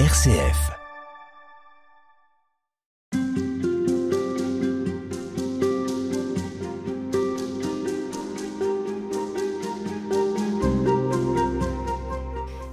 [0.00, 0.72] RCF.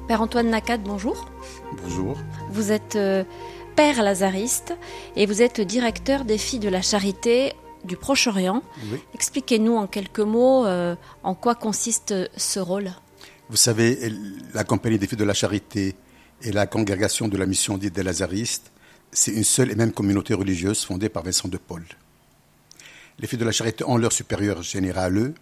[0.08, 1.30] Père Antoine Nacad, bonjour.
[1.84, 2.18] Bonjour.
[2.50, 3.24] Vous êtes euh,
[3.76, 4.76] père lazariste
[5.16, 7.54] et vous êtes directeur des filles de la charité
[7.86, 8.64] du Proche-Orient.
[8.92, 8.98] Oui.
[9.14, 12.90] Expliquez-nous en quelques mots euh, en quoi consiste ce rôle?
[13.52, 14.12] Vous savez,
[14.56, 15.96] la Compagnie des filles de la charité
[16.44, 18.72] et la congrégation de la mission dite des Lazaristes,
[19.12, 21.84] c'est une seule et même communauté religieuse fondée par Vincent de Paul.
[23.20, 25.34] Les filles de la charité ont leur supérieur général, eux,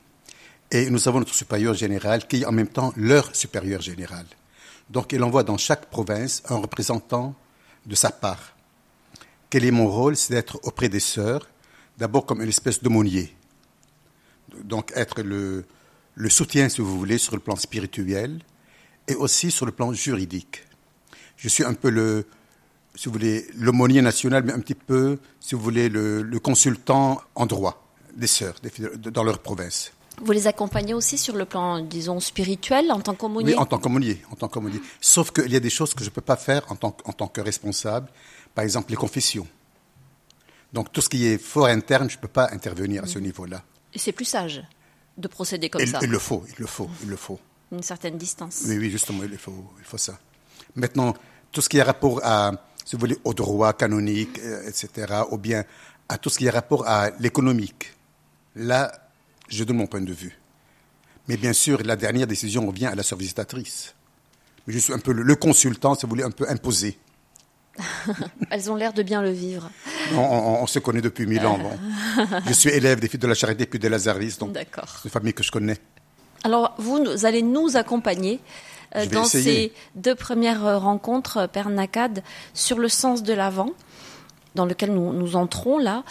[0.71, 4.25] et nous avons notre supérieur général qui est en même temps leur supérieur général.
[4.89, 7.35] Donc il envoie dans chaque province un représentant
[7.85, 8.55] de sa part.
[9.49, 10.15] Quel est mon rôle?
[10.15, 11.47] C'est d'être auprès des sœurs,
[11.97, 13.35] d'abord comme une espèce d'aumônier.
[14.63, 15.65] Donc être le,
[16.15, 18.39] le soutien, si vous voulez, sur le plan spirituel
[19.07, 20.63] et aussi sur le plan juridique.
[21.41, 22.25] Je suis un peu le,
[22.95, 27.21] si vous voulez, l'aumônier national, mais un petit peu, si vous voulez, le, le consultant
[27.35, 27.75] en droit
[28.15, 28.71] des sœurs des
[29.11, 29.91] dans leur province.
[30.21, 33.53] Vous les accompagnez aussi sur le plan, disons, spirituel en tant qu'aumônier?
[33.53, 34.81] Oui, en tant qu'aumônier, en tant qu'aumônier.
[34.99, 37.03] Sauf qu'il y a des choses que je ne peux pas faire en tant, que-
[37.07, 38.09] en tant que responsable.
[38.53, 39.47] Par exemple, les confessions.
[40.73, 43.63] Donc tout ce qui est fort interne, je ne peux pas intervenir à ce niveau-là.
[43.93, 44.61] Et C'est plus sage
[45.17, 47.39] de procéder comme ça, il le faut, il le faut, il le faut.
[47.71, 48.63] une certaine distance.
[48.67, 50.19] Oui, oui, justement, il faut, il faut ça.
[50.79, 51.13] Maintenant,
[51.51, 52.51] tout ce qui a rapport à,
[52.85, 55.63] si vous voulez, au droit canonique, euh, etc., ou bien
[56.07, 57.93] à tout ce qui a rapport à l'économique,
[58.55, 58.91] là,
[59.49, 60.37] je donne mon point de vue.
[61.27, 63.93] Mais bien sûr, la dernière décision revient à la sœur visitatrice.
[64.65, 66.97] Mais je suis un peu le, le consultant, si vous voulez, un peu imposé.
[68.49, 69.69] Elles ont l'air de bien le vivre.
[70.13, 71.57] On, on- on se connaît depuis mille ans.
[71.57, 71.71] Bon.
[72.47, 74.53] Je suis élève des filles de la charité puis des Lazaristes, donc
[74.97, 75.77] c'est une famille que je connais.
[76.43, 78.39] Alors, vous, allez nous accompagner
[78.95, 79.43] euh, dans essayer.
[79.43, 82.23] ces deux premières euh, rencontres, euh, Père Nacad,
[82.53, 83.71] sur le sens de l'avant,
[84.55, 86.03] dans lequel nous, nous entrons là.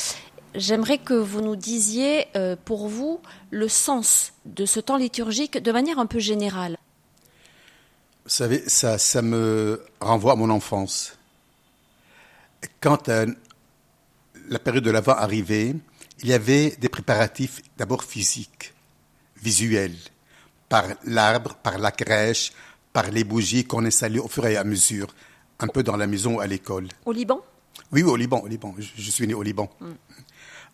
[0.54, 5.72] J'aimerais que vous nous disiez, euh, pour vous, le sens de ce temps liturgique de
[5.72, 6.78] manière un peu générale.
[8.24, 11.16] Vous savez, ça, ça me renvoie à mon enfance.
[12.80, 13.26] Quand euh,
[14.48, 15.74] la période de l'Avent arrivait,
[16.22, 18.74] il y avait des préparatifs d'abord physiques,
[19.40, 19.96] visuels,
[20.68, 22.52] par l'arbre, par la crèche,
[22.92, 25.08] par les bougies qu'on installait au fur et à mesure,
[25.60, 26.88] un peu dans la maison ou à l'école.
[27.04, 27.40] Au Liban?
[27.92, 28.74] Oui, oui, au Liban, au Liban.
[28.78, 29.70] Je, je suis né au Liban.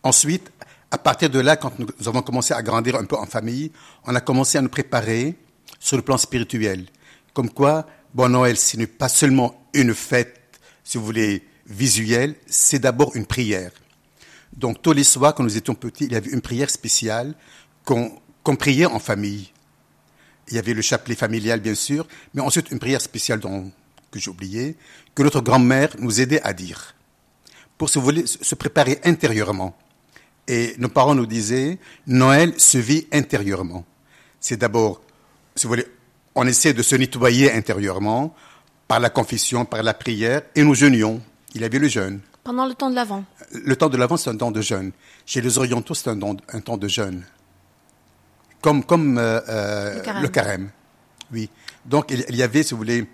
[0.03, 0.51] Ensuite,
[0.91, 3.71] à partir de là, quand nous, avons commencé à grandir un peu en famille,
[4.05, 5.35] on a commencé à nous préparer
[5.79, 6.85] sur le plan spirituel.
[7.33, 12.79] Comme quoi, bon Noël, ce n'est pas seulement une fête, si vous voulez, visuelle, c'est
[12.79, 13.71] d'abord une prière.
[14.53, 17.35] Donc tous les soirs, quand nous étions petits, il y avait une prière spéciale
[17.83, 19.51] qu'on qu'on priait en famille.
[20.49, 23.71] Il y avait le chapelet familial, bien sûr, mais ensuite une prière spéciale dont,
[24.11, 24.75] que j'ai oublié,
[25.13, 26.95] que notre grand-mère nous aidait à dire
[27.77, 27.99] pour, se
[28.41, 29.75] se préparer intérieurement.
[30.47, 33.83] Et nos parents nous disaient, Noël se vit intérieurement.
[34.39, 35.01] C'est d'abord,
[35.55, 35.87] si vous voulez,
[36.35, 38.35] on essaie de se nettoyer intérieurement
[38.87, 41.21] par la confession, par la prière, et nous jeûnions.
[41.55, 42.19] Il y avait le jeûne.
[42.43, 44.91] Pendant le temps de l'Avent Le temps de l'avant, c'est un temps de jeûne.
[45.25, 47.23] Chez les orientaux, c'est un, un temps de jeûne.
[48.65, 50.21] Comme, comme euh, euh, Le carême.
[50.23, 50.69] le carême.
[51.31, 51.49] Oui.
[51.85, 53.05] Donc, il, il y avait, si vous voulez,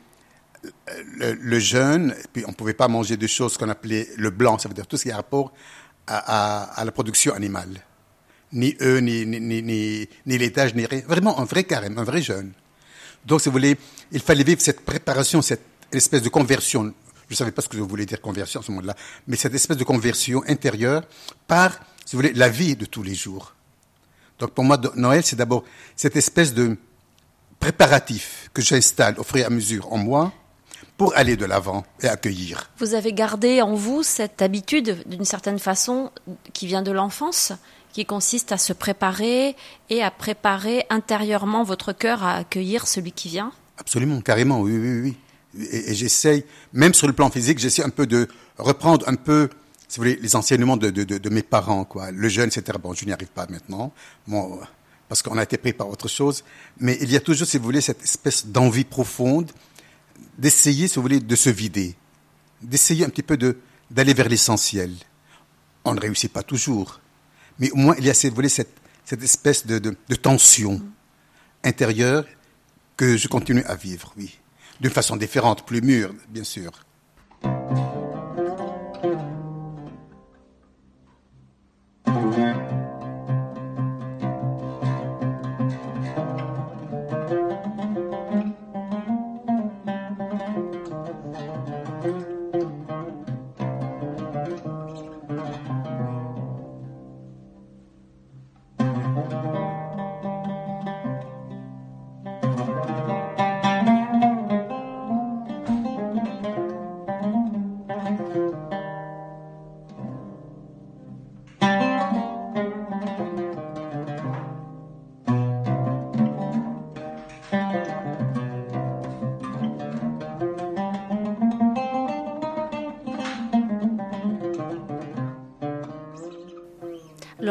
[1.18, 4.58] le, le jeûne, puis on ne pouvait pas manger des choses qu'on appelait le blanc,
[4.58, 5.52] ça veut dire tout ce qui a rapport
[6.08, 7.82] à, à- à la production animale.
[8.54, 11.02] Ni œufs, ni, ni, ni, ni, ni laitage, ni rien.
[11.06, 12.54] Vraiment un vrai carême, un vrai jeûne.
[13.26, 13.78] Donc, si vous voulez,
[14.14, 16.94] il fallait vivre cette préparation, cette espèce de conversion.
[17.28, 18.96] Je ne savais pas ce que je voulais dire conversion à ce moment-là,
[19.28, 21.04] mais cette espèce de conversion intérieure
[21.48, 21.72] par,
[22.06, 23.54] si vous voulez, la vie de tous les jours.
[24.42, 25.64] Donc, pour moi, Noël, c'est d'abord
[25.96, 26.76] cette espèce de
[27.60, 30.34] préparatif que j'installe au fur et à mesure en moi
[30.98, 32.72] pour aller de l'avant et accueillir.
[32.80, 36.12] Vous avez gardé en vous cette habitude, d'une certaine façon,
[36.54, 37.54] qui vient de l'enfance,
[37.94, 39.56] qui consiste à se préparer
[39.92, 43.52] et à préparer intérieurement votre cœur à accueillir celui qui vient?
[43.78, 45.18] Absolument, carrément, oui, oui, oui.
[45.72, 48.28] Et, et j'essaye, même sur le plan physique, j'essaie un peu de
[48.58, 49.50] reprendre un peu,
[49.92, 52.12] si vous voulez, les enseignements de, de, de, mes parents, quoi.
[52.12, 52.78] Le jeûne, etc.
[52.82, 53.92] Bon, je n'y arrive pas maintenant,
[54.26, 54.62] bon,
[55.10, 56.46] parce qu'on a été pris par autre chose.
[56.80, 59.52] Mais il y a toujours, si vous voulez, cette espèce d'envie profonde
[60.38, 61.94] d'essayer, si vous voulez, de se vider,
[62.62, 63.38] d'essayer un petit peu
[63.90, 64.94] d'aller vers l'essentiel.
[65.84, 67.02] On ne réussit pas toujours,
[67.60, 68.72] mais au moins il y a, si vous voulez, cette,
[69.04, 70.82] cette espèce de, de, de tension
[71.66, 72.24] intérieure
[72.96, 74.40] que je continue à vivre, oui.
[74.80, 76.72] D'une façon différente, plus mûre, bien sûr.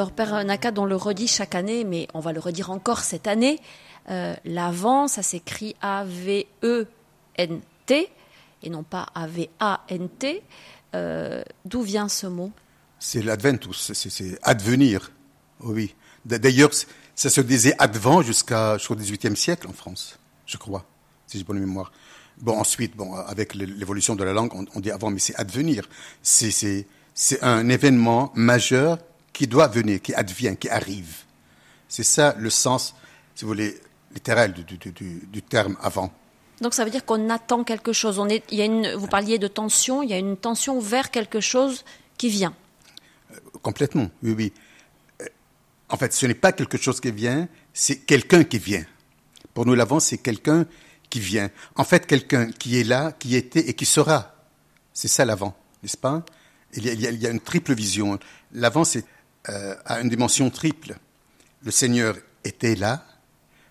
[0.00, 3.26] Leur Père Nakad, on le redit chaque année, mais on va le redire encore cette
[3.26, 3.60] année.
[4.08, 6.48] Euh, L'Avent, ça s'écrit A-V-E-N-T
[8.62, 10.42] et non pas A-V-A-N-T.
[10.94, 12.50] Euh, D'où vient ce mot?
[12.98, 15.12] C'est l'Adventus, c'est advenir.
[15.60, 15.94] Oui.
[16.24, 16.70] D'ailleurs,
[17.14, 20.86] ça se disait advent jusqu'au XVIIIe siècle en France, je crois,
[21.26, 21.92] si j'ai bonne mémoire.
[22.38, 25.86] Bon, ensuite, bon, avec l'évolution de la langue, on dit avant, mais c'est advenir.
[26.22, 26.64] C'est
[27.42, 28.96] un événement majeur
[29.40, 31.24] qui doit venir, qui advient, qui arrive.
[31.88, 32.94] C'est ça le sens,
[33.34, 33.80] si vous voulez,
[34.12, 36.12] littéral du, du, du, du terme avant.
[36.60, 38.18] Donc ça veut dire qu'on attend quelque chose.
[38.18, 40.78] On est, il y a une, vous parliez de tension, il y a une tension
[40.78, 41.86] vers quelque chose
[42.18, 42.54] qui vient.
[43.32, 44.52] Euh, complètement, oui, oui.
[45.22, 45.24] Euh,
[45.88, 48.84] en fait, ce n'est pas quelque chose qui vient, c'est quelqu'un qui vient.
[49.54, 50.66] Pour nous, l'avant, c'est quelqu'un
[51.08, 51.48] qui vient.
[51.76, 54.34] En fait, quelqu'un qui est là, qui était et qui sera.
[54.92, 56.26] C'est ça l'avant, n'est-ce pas?
[56.74, 58.18] Il y, a, il y, a, une triple vision.
[58.52, 59.06] L'avant, c'est
[59.48, 60.96] euh, a une dimension triple.
[61.62, 63.04] Le Seigneur était là,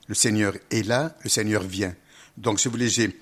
[0.08, 1.96] le Seigneur est là, le Seigneur vient.
[2.38, 3.16] Donc, si vous voulez, j'ai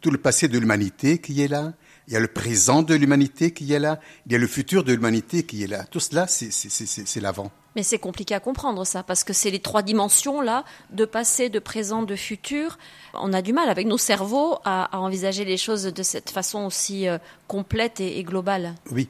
[0.00, 1.72] tout le passé de l'humanité qui est là,
[2.08, 4.84] il y a le présent de l'humanité qui est là, il y a le futur
[4.84, 5.84] de l'humanité qui est là.
[5.84, 7.50] Tout cela, c'est l'avant.
[7.74, 11.48] Mais c'est compliqué à comprendre ça, parce que c'est les trois dimensions là, de passé,
[11.48, 12.78] de présent, de futur.
[13.12, 16.64] On a du mal avec nos cerveaux à, à envisager les choses de cette façon
[16.64, 17.18] aussi euh,
[17.48, 18.74] complète et, et, globale.
[18.92, 19.08] Oui,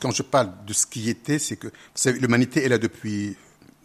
[0.00, 1.68] quand je parle de ce qui était, c'est que
[2.06, 3.36] l'humanité est là depuis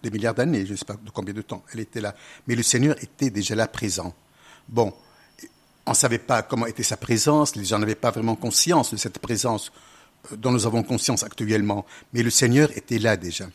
[0.01, 2.15] des milliards d'années, je ne sais pas de combien de temps, elle était là.
[2.47, 4.13] Mais le Seigneur était déjà là présent.
[4.67, 4.93] Bon,
[5.85, 8.97] on ne savait pas comment était sa présence, les gens n'avaient pas vraiment conscience de
[8.97, 9.71] cette présence
[10.31, 13.47] euh, dont nous avons conscience actuellement, mais le Seigneur était là déjà.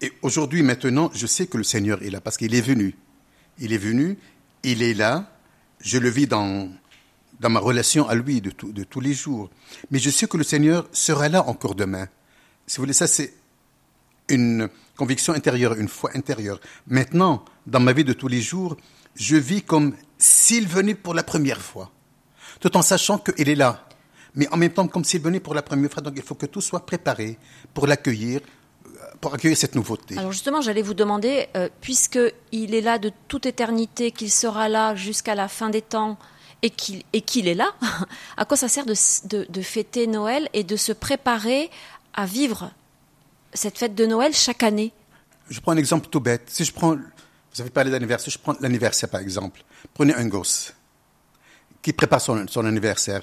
[0.00, 2.94] Et aujourd'hui, maintenant, je sais que le Seigneur est là parce qu'il est venu.
[3.58, 4.18] Il est venu,
[4.62, 5.30] il est là,
[5.80, 6.68] je le vis dans,
[7.40, 9.50] dans ma relation à lui de, tous les jours.
[9.90, 12.08] Mais je sais que le Seigneur sera là encore demain.
[12.66, 13.34] Si vous voulez, ça c'est
[14.28, 16.60] une conviction intérieure, une foi intérieure.
[16.86, 18.76] Maintenant, dans ma vie de tous les jours,
[19.14, 21.90] je vis comme s'il venait pour la première fois,
[22.60, 23.86] tout en sachant qu'il est là,
[24.34, 26.02] mais en même temps comme s'il venait pour la première fois.
[26.02, 27.38] Donc il faut que tout soit préparé
[27.72, 28.40] pour l'accueillir,
[29.20, 30.18] pour accueillir cette nouveauté.
[30.18, 34.94] Alors justement, j'allais vous demander, euh, puisqu'il est là de toute éternité, qu'il sera là
[34.94, 36.18] jusqu'à la fin des temps,
[36.62, 37.74] et qu'il est là,
[38.36, 38.94] à quoi ça sert de,
[39.28, 41.70] de, de fêter Noël et de se préparer
[42.14, 42.70] à vivre
[43.52, 44.92] cette fête de Noël chaque année?
[45.48, 46.44] Je prends un exemple tout bête.
[46.46, 49.62] Si je prends, vous avez parlé d'anniversaire, je prends l'anniversaire par exemple.
[49.94, 50.72] Prenez un gosse
[51.82, 53.22] qui prépare son, son anniversaire.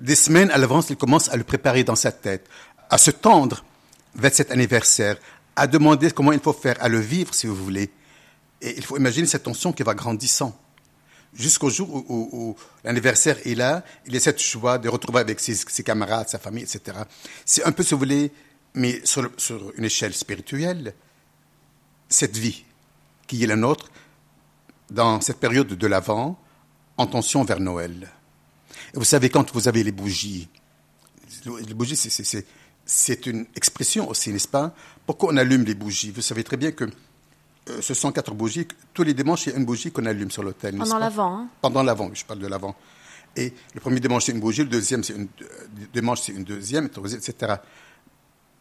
[0.00, 2.48] Des semaines à l'avance, il commence à le préparer dans sa tête,
[2.88, 3.64] à se tendre
[4.14, 5.16] vers cet anniversaire,
[5.56, 7.90] à demander comment il faut faire, à le vivre si vous voulez.
[8.62, 10.58] Et il faut imaginer cette tension qui va grandissant.
[11.34, 15.82] Jusqu'au jour où, l'anniversaire est là, il a cette joie de retrouver avec ses, ses
[15.82, 16.98] camarades, sa famille, etc.
[17.44, 18.32] C'est un peu, si vous voulez,
[18.74, 20.94] mais sur, sur, une échelle spirituelle,
[22.08, 22.64] cette vie
[23.26, 23.90] qui est la nôtre
[24.90, 26.38] dans cette période de l'Avent,
[26.96, 28.10] en tension vers Noël.
[28.94, 30.48] Et vous savez, quand vous avez les bougies,
[31.44, 31.96] les bougies,
[32.86, 34.74] c'est une expression aussi, n'est-ce pas?
[35.04, 36.10] Pourquoi on allume les bougies?
[36.10, 36.84] Vous savez très bien que
[37.68, 38.66] euh, ce sont quatre bougies.
[38.94, 40.76] Tous les dimanches, il y a une bougie qu'on allume sur l'autel.
[40.76, 41.34] Pendant l'Avent.
[41.34, 42.74] Hein Pendant l'Avent, je parle de l'Avent.
[43.36, 45.28] Et le premier dimanche, c'est une bougie, le deuxième, c'est une
[45.92, 47.56] dimanche, c'est une deuxième, etc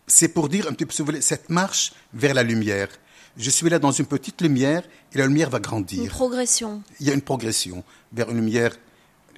[0.08, 2.90] c'est pour dire un petit peu, si vous voulez, cette marche vers la lumière.
[3.38, 4.84] Je suis là dans une petite lumière
[5.14, 6.02] et la lumière va grandir.
[6.04, 6.82] Une progression.
[7.00, 7.84] Il y a une progression
[8.14, 8.76] vers une lumière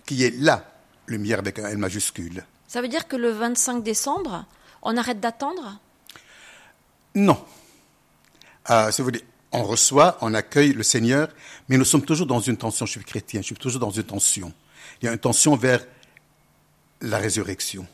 [0.06, 0.64] qui est la
[1.08, 2.46] lumière avec un L majuscule.
[2.68, 4.46] Ça veut dire que le 25 décembre,
[4.82, 5.80] on arrête d'attendre?
[7.16, 7.44] Non.
[8.70, 11.30] Euh, si vous voulez, on reçoit, on accueille le Seigneur,
[11.70, 12.86] mais nous sommes toujours dans une tension.
[12.86, 14.52] Je suis chrétien, je suis toujours dans une tension.
[15.02, 15.86] Il y a une tension vers
[17.02, 17.86] la résurrection.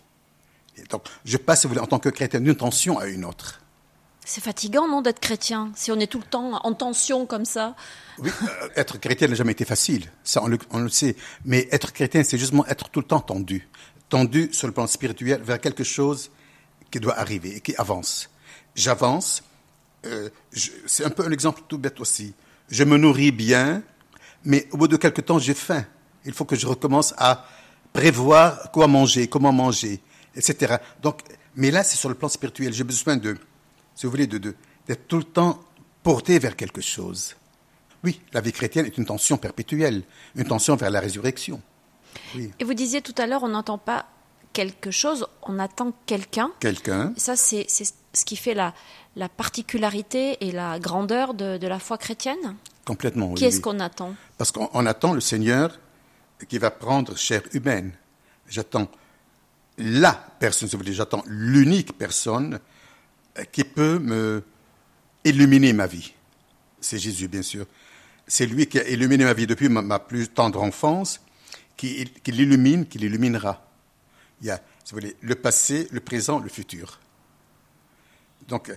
[0.77, 3.25] Et donc, je passe, si vous voulez, en tant que chrétien, d'une tension à une
[3.25, 3.61] autre.
[4.25, 7.75] C'est fatigant, non, d'être chrétien, si on est tout le temps en tension comme ça?
[8.19, 11.17] Oui, euh, être chrétien n'a jamais été facile, ça on le, on le, sait.
[11.43, 13.67] Mais être chrétien, c'est justement être tout le temps tendu.
[14.07, 16.31] Tendu sur le plan spirituel vers quelque chose
[16.89, 18.29] qui doit arriver et qui avance.
[18.75, 19.43] J'avance,
[20.05, 20.29] euh,
[20.85, 22.33] c'est un peu un exemple tout bête aussi.
[22.69, 23.83] Je me nourris bien,
[24.43, 25.85] mais au bout de quelque temps, j'ai faim.
[26.25, 27.45] Il faut que je recommence à
[27.91, 30.01] prévoir quoi manger, comment manger
[30.35, 30.77] etc.
[31.01, 31.21] Donc,
[31.55, 32.73] mais là, c'est sur le plan spirituel.
[32.73, 33.37] J'ai besoin de,
[33.95, 34.55] si vous voulez, de,
[34.87, 35.59] d'être tout le temps
[36.01, 37.35] porté vers quelque chose.
[38.03, 40.03] Oui, la vie chrétienne est une tension perpétuelle,
[40.35, 41.61] une tension vers la résurrection.
[42.35, 42.51] Oui.
[42.59, 44.07] Et vous disiez tout à l'heure, on n'entend pas
[44.51, 46.51] quelque chose, on attend quelqu'un.
[46.59, 47.13] Quelqu'un.
[47.15, 48.73] Ça, c'est, c'est ce qui fait la,
[49.15, 52.55] la particularité et la grandeur de, de la foi chrétienne
[52.85, 53.35] Complètement, oui.
[53.35, 55.79] Qui est-ce qu'on attend Parce qu'on attend le Seigneur
[56.49, 57.93] qui va prendre chair humaine.
[58.47, 58.89] J'attends
[59.77, 62.59] la personne, si vous voulez, j'attends l'unique personne
[63.51, 64.43] qui peut me
[65.23, 66.13] illuminer ma vie.
[66.81, 67.65] C'est Jésus, bien sûr.
[68.27, 71.21] C'est lui qui a illuminé ma vie depuis ma, plus tendre enfance,
[71.77, 73.65] qui, qui l'illumine, qui l'illuminera.
[74.41, 76.99] Il y a, si vous voulez, le passé, le présent, le futur.
[78.47, 78.75] Donc, euh,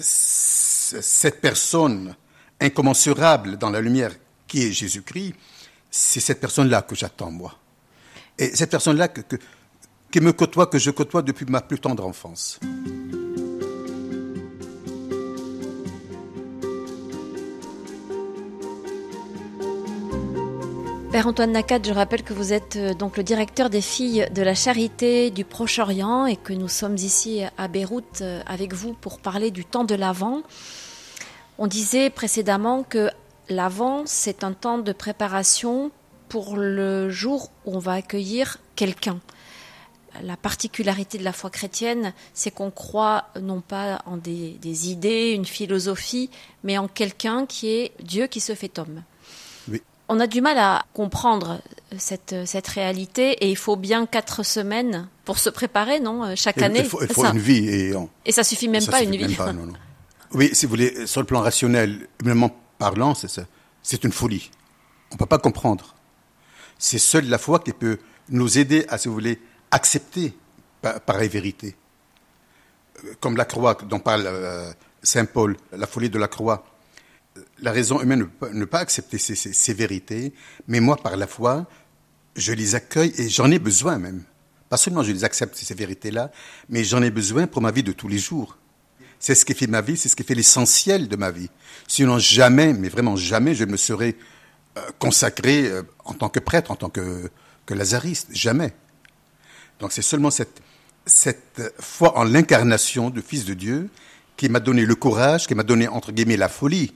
[0.00, 2.14] cette personne
[2.60, 4.12] incommensurable dans la lumière
[4.46, 5.34] qui est Jésus-Christ,
[5.90, 7.54] c'est cette personne-là que j'attends, moi.
[8.38, 9.36] Et cette personne-là que,
[10.10, 12.58] qui me côtoie, que je côtoie depuis ma plus tendre enfance.
[21.12, 24.42] Père Antoine Nakat, je rappelle que vous êtes euh, donc le directeur des filles de
[24.42, 29.18] la charité du Proche-Orient et que nous sommes ici à Beyrouth euh, avec vous pour
[29.18, 30.42] parler du temps de l'Avent.
[31.58, 33.10] On disait précédemment que
[33.48, 35.90] l'Avent, c'est un temps de préparation
[36.28, 39.18] pour le jour où on va accueillir quelqu'un.
[40.22, 45.32] La particularité de la foi chrétienne, c'est qu'on croit non pas en des, des idées,
[45.32, 46.30] une philosophie,
[46.62, 49.02] mais en quelqu'un qui est Dieu qui se fait homme
[50.10, 51.60] on a du mal à comprendre
[51.96, 56.80] cette, cette réalité et il faut bien quatre semaines pour se préparer, non Chaque année.
[56.80, 57.68] Il faut, une vie.
[57.68, 57.94] Et,
[58.26, 59.36] et ça suffit même pas une vie.
[60.32, 63.14] Oui, si vous voulez, sur le plan rationnel, humainement parlant,
[63.82, 64.52] c'est une folie.
[65.10, 65.96] On ne peut pas comprendre.
[66.78, 67.98] C'est seule la foi qui peut
[68.28, 69.40] nous aider à, si vous voulez,
[69.72, 70.32] accepter
[71.04, 71.74] pareille vérité.
[73.18, 76.64] Comme la croix dont parle euh, Saint Paul, la folie de la croix
[77.62, 80.32] la raison humaine ne peut pas accepter ces, vérités,
[80.68, 81.66] mais moi, par la foi,
[82.36, 84.22] je les accueille et j'en ai besoin même.
[84.68, 86.30] Pas seulement je les accepte, ces vérités-là,
[86.68, 88.56] mais j'en ai besoin pour ma vie de tous les jours.
[89.18, 91.50] C'est ce qui fait ma vie, c'est ce qui fait l'essentiel de ma vie.
[91.88, 94.16] Sinon, jamais, mais vraiment jamais, je me serais
[94.78, 97.30] euh, consacré euh, en tant que prêtre, en tant que,
[97.68, 98.26] lazariste.
[98.32, 98.72] Jamais.
[99.78, 100.60] Donc c'est seulement cette,
[101.06, 103.88] cette foi en l'incarnation du Fils de Dieu
[104.36, 106.92] qui m'a donné le courage, qui m'a donné, entre guillemets, la folie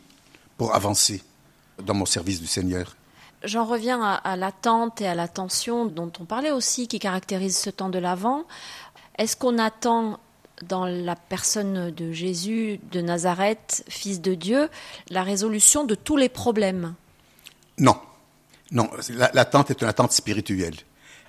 [0.57, 1.23] pour avancer
[1.83, 2.97] dans mon service du Seigneur.
[3.45, 7.91] J'en reviens à, l'attente et à l'attention dont on parlait aussi, qui caractérise ce temps
[7.91, 8.45] de l'Avent.
[9.19, 10.19] Est-ce qu'on attend
[10.63, 14.71] dans la personne de Jésus de Nazareth, fils de Dieu,
[15.11, 16.95] la résolution de tous les problèmes?
[17.79, 17.97] Non.
[18.71, 18.89] Non,
[19.35, 20.77] l'attente est une attente spirituelle.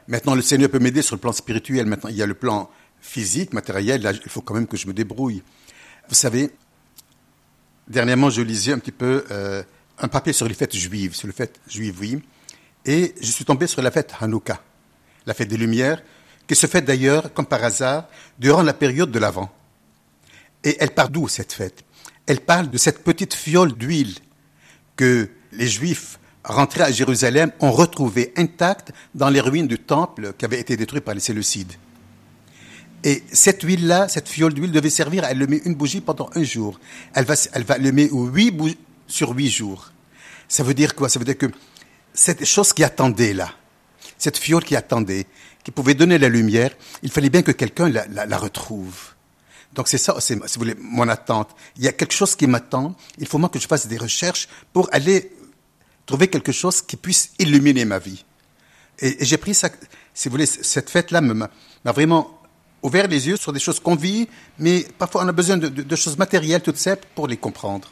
[0.07, 1.85] Maintenant, le Seigneur peut m'aider sur le plan spirituel.
[1.85, 2.69] Maintenant, il y a le plan
[3.01, 4.01] physique, matériel.
[4.01, 5.43] Là, il faut quand même que je me débrouille.
[6.07, 6.51] Vous savez,
[7.87, 9.63] dernièrement, je lisais un petit peu euh,
[9.99, 12.21] un papier sur les fêtes juives, sur les fêtes juives, oui,
[12.85, 14.61] et je suis tombé sur la fête Hanouka,
[15.25, 16.01] la fête des Lumières,
[16.47, 19.49] qui se fête d'ailleurs, comme par hasard, durant la période de l'Avent.
[20.63, 21.83] Et elle part d'où cette fête?
[22.27, 24.15] Elle parle de cette petite fiole d'huile
[24.95, 30.45] que les Juifs rentrés à Jérusalem ont retrouvée intacte dans les ruines du temple qui
[30.45, 31.73] avait été détruit par les Séleucides.
[33.05, 36.79] Et cette huile-là, cette fiole d'huile devait servir à allumer une bougie pendant un jour.
[37.13, 39.91] Elle va, elle va allumer huit sur huit jours.
[40.47, 41.07] Ça veut dire quoi?
[41.07, 41.45] Ça veut dire que
[42.15, 43.53] cette chose qui attendait là,
[44.17, 45.27] cette fiole qui attendait,
[45.63, 46.71] qui pouvait donner la lumière,
[47.03, 49.13] il fallait bien que quelqu'un la, retrouve.
[49.73, 51.49] Donc c'est ça, si vous voulez, mon attente.
[51.77, 52.95] Il y a quelque chose qui m'attend.
[53.19, 55.31] Il faut moi que je fasse des recherches pour aller
[56.07, 58.25] trouver quelque chose qui puisse illuminer ma vie.
[58.97, 59.69] Et, j'ai pris ça,
[60.15, 61.49] si vous voulez, cette fête-là m'a
[61.91, 62.34] vraiment
[62.85, 66.17] ouvert les yeux sur des choses qu'on vit, mais parfois on a besoin de, choses
[66.17, 67.89] matérielles toutes simples pour les comprendre.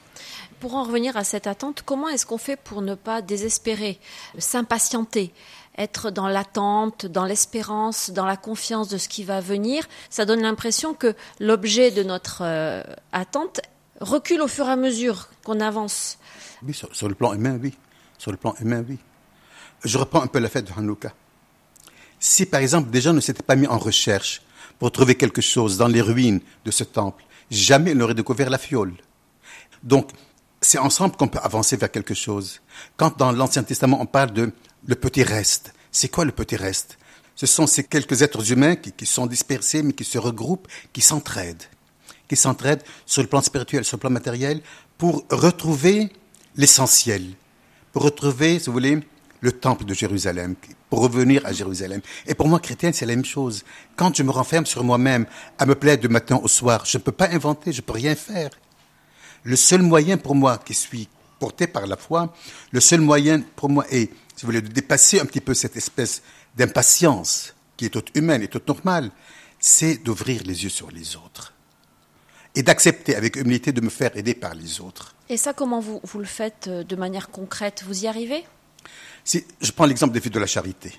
[0.60, 4.00] Pour en revenir à cette attente, comment est-ce qu'on fait pour ne pas désespérer,
[4.38, 5.34] s'impatienter
[5.76, 10.44] être dans l'attente, dans l'espérance, dans la confiance de ce qui va venir, ça donne
[10.44, 13.62] l'impression que l'objet de notre euh, attente
[14.00, 16.20] recule au fur et à mesure qu'on avance.
[16.62, 17.74] Oui, sur, le plan humain, oui.
[18.20, 19.00] Sur le plan humain, oui.
[19.84, 21.12] Je reprends un peu la fête de Hanouka.
[22.20, 24.44] Si, par exemple, des gens ne s'étaient pas mis en recherche
[24.80, 27.24] pour trouver quelque chose dans les ruines de ce temple.
[27.50, 28.94] Jamais il n'aurait découvert la fiole.
[29.84, 30.10] Donc,
[30.62, 32.62] c'est ensemble qu'on peut avancer vers quelque chose.
[32.98, 34.52] Quand dans l'Ancien Testament on parle de
[34.86, 36.98] le petit reste, c'est quoi le petit reste?
[37.36, 41.64] Ce sont ces quelques êtres humains qui, sont dispersés mais qui se regroupent, qui s'entraident,
[42.28, 44.62] qui s'entraident sur le plan spirituel, sur le plan matériel,
[44.98, 46.12] pour retrouver
[46.56, 47.24] l'essentiel,
[47.92, 49.00] pour retrouver, si vous voulez,
[49.44, 50.56] le temple de Jérusalem,
[50.90, 52.00] pour revenir à Jérusalem.
[52.26, 53.66] Et pour moi, chrétienne, c'est la même chose.
[53.98, 55.26] Quand je me renferme sur moi-même,
[55.58, 57.92] à me plaire du matin au soir, je ne peux pas inventer, je ne peux
[57.92, 58.52] rien faire.
[59.44, 61.10] Le seul moyen pour moi, qui suis
[61.40, 62.34] porté par la foi,
[62.72, 65.76] le seul moyen pour moi est, si vous voulez, de dépasser un petit peu cette
[65.76, 66.24] espèce
[66.56, 69.12] d'impatience qui est toute humaine et toute normale,
[69.60, 71.54] c'est d'ouvrir les yeux sur les autres
[72.56, 75.16] et d'accepter avec humilité de me faire aider par les autres.
[75.28, 77.84] Et ça, comment vous, vous le faites euh, de manière concrète?
[77.86, 78.46] Vous y arrivez?
[79.24, 80.94] Si je prends l'exemple des filles de la charité,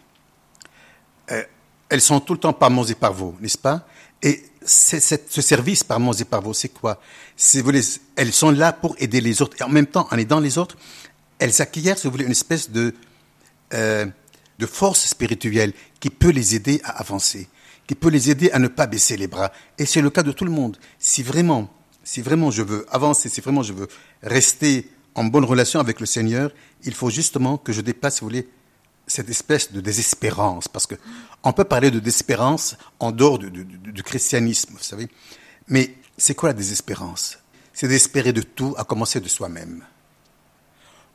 [1.30, 1.42] euh,
[1.88, 3.86] elles sont tout le temps par mons et par vous, n'est-ce pas?
[4.22, 7.00] Et ce service par mons et par vous, c'est quoi?
[8.16, 9.56] Elles sont là pour aider les autres.
[9.60, 10.76] Et en même temps, en aidant les autres,
[11.38, 12.94] elles acquièrent, si vous voulez, une espèce de,
[13.74, 14.06] euh,
[14.58, 17.48] de force spirituelle qui peut les aider à avancer,
[17.86, 19.52] qui peut les aider à ne pas baisser les bras.
[19.78, 20.78] Et c'est le cas de tout le monde.
[20.98, 21.68] Si vraiment,
[22.02, 23.88] si vraiment je veux avancer, si vraiment je veux
[24.22, 26.50] rester en bonne relation avec le Seigneur,
[26.82, 28.48] il faut justement que je dépasse, vous voulez,
[29.06, 30.94] cette espèce de désespérance, parce que
[31.42, 35.08] on peut parler de désespérance en dehors du, du christianisme, vous savez.
[35.68, 37.38] Mais c'est quoi la désespérance?
[37.72, 39.84] C'est d'espérer de tout, à commencer de soi-même.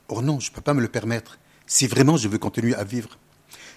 [0.08, 1.38] Or non, je ne peux pas me le permettre.
[1.66, 3.18] Si vraiment je veux continuer à vivre,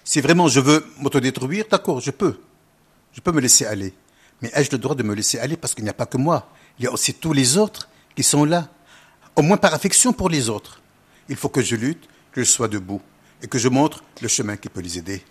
[0.04, 2.38] si vraiment je veux m'autodétruire, d'accord, je peux.
[3.12, 3.94] Je peux me laisser aller.
[4.42, 6.50] Mais ai-je le droit de me laisser aller parce qu'il n'y a pas que moi?
[6.78, 8.68] Il y a aussi tous les autres qui sont là.
[9.36, 10.80] Au moins par affection pour les autres.
[11.28, 13.02] Il faut que je lutte, que je sois debout
[13.42, 15.22] et que je montre le chemin qui peut les aider.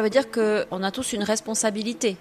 [0.00, 2.16] Ça veut dire qu'on a tous une responsabilité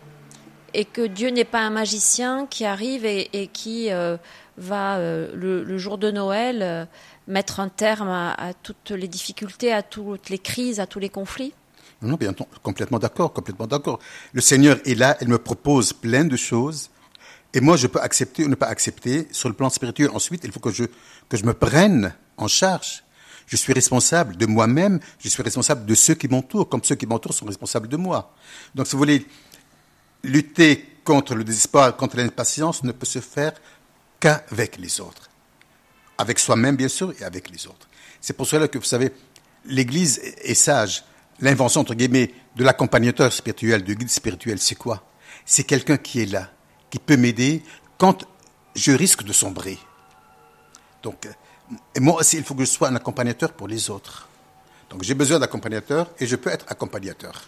[0.73, 4.17] et que Dieu n'est pas un magicien qui arrive et, qui euh,
[4.57, 6.85] va, euh, le, jour de Noël, euh,
[7.27, 11.53] mettre un terme à, toutes les difficultés, à toutes les crises, à tous les conflits
[12.01, 13.99] Non, bien complètement d'accord, complètement d'accord.
[14.33, 16.89] Le Seigneur est là, il me propose plein de choses,
[17.53, 19.29] et moi je peux accepter ou ne pas accepter.
[19.31, 20.83] Sur le plan spirituel, ensuite, il faut que je,
[21.29, 23.05] que je me prenne en charge.
[23.49, 27.07] Je suis responsable de moi-même, je suis responsable de ceux qui m'entourent, comme ceux qui
[27.07, 28.31] m'entourent sont responsables de moi.
[28.75, 29.25] Donc, si vous voulez,
[30.23, 33.53] lutter contre le désespoir, contre l'impatience ne peut se faire
[34.19, 35.31] qu'avec les autres.
[36.19, 37.89] Avec soi-même, bien sûr, et avec les autres.
[38.21, 39.11] C'est pour cela que, vous savez,
[39.65, 41.03] l'Église est sage.
[41.39, 45.03] L'invention, entre guillemets, de l'accompagnateur spirituel, du guide spirituel, c'est quoi?
[45.43, 46.51] C'est quelqu'un qui est là,
[46.91, 47.63] qui peut m'aider
[47.97, 48.25] quand
[48.75, 49.79] je risque de sombrer.
[51.01, 51.27] Donc,
[51.95, 54.27] et moi aussi, il faut que je sois un accompagnateur pour les autres.
[54.89, 57.43] Donc, j'ai besoin d'accompagnateur et je peux être accompagnateur.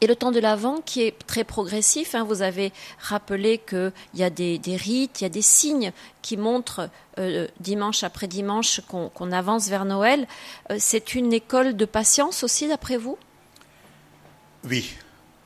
[0.00, 4.22] Et le temps de l'Avent qui est très progressif, hein, vous avez rappelé qu'il y
[4.22, 5.92] a des, rites, il y a des signes
[6.22, 10.28] qui montrent euh, dimanche après dimanche qu'on avance vers Noël.
[10.70, 13.18] Euh, c'est une école de patience aussi, d'après vous?
[14.62, 14.94] Oui,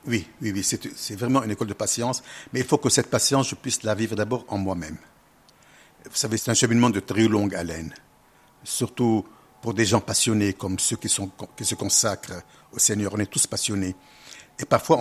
[0.06, 0.62] oui, oui, oui.
[0.62, 2.22] C'est vraiment une école de patience.
[2.52, 4.98] Mais il faut que cette patience, je puisse la vivre d'abord en moi-même.
[6.04, 7.94] Vous savez, c'est un cheminement de très longue haleine.
[8.64, 9.26] Surtout
[9.60, 13.12] pour des gens passionnés comme ceux qui, se consacrent au Seigneur.
[13.14, 13.94] On est tous passionnés.
[14.58, 14.98] Et parfois,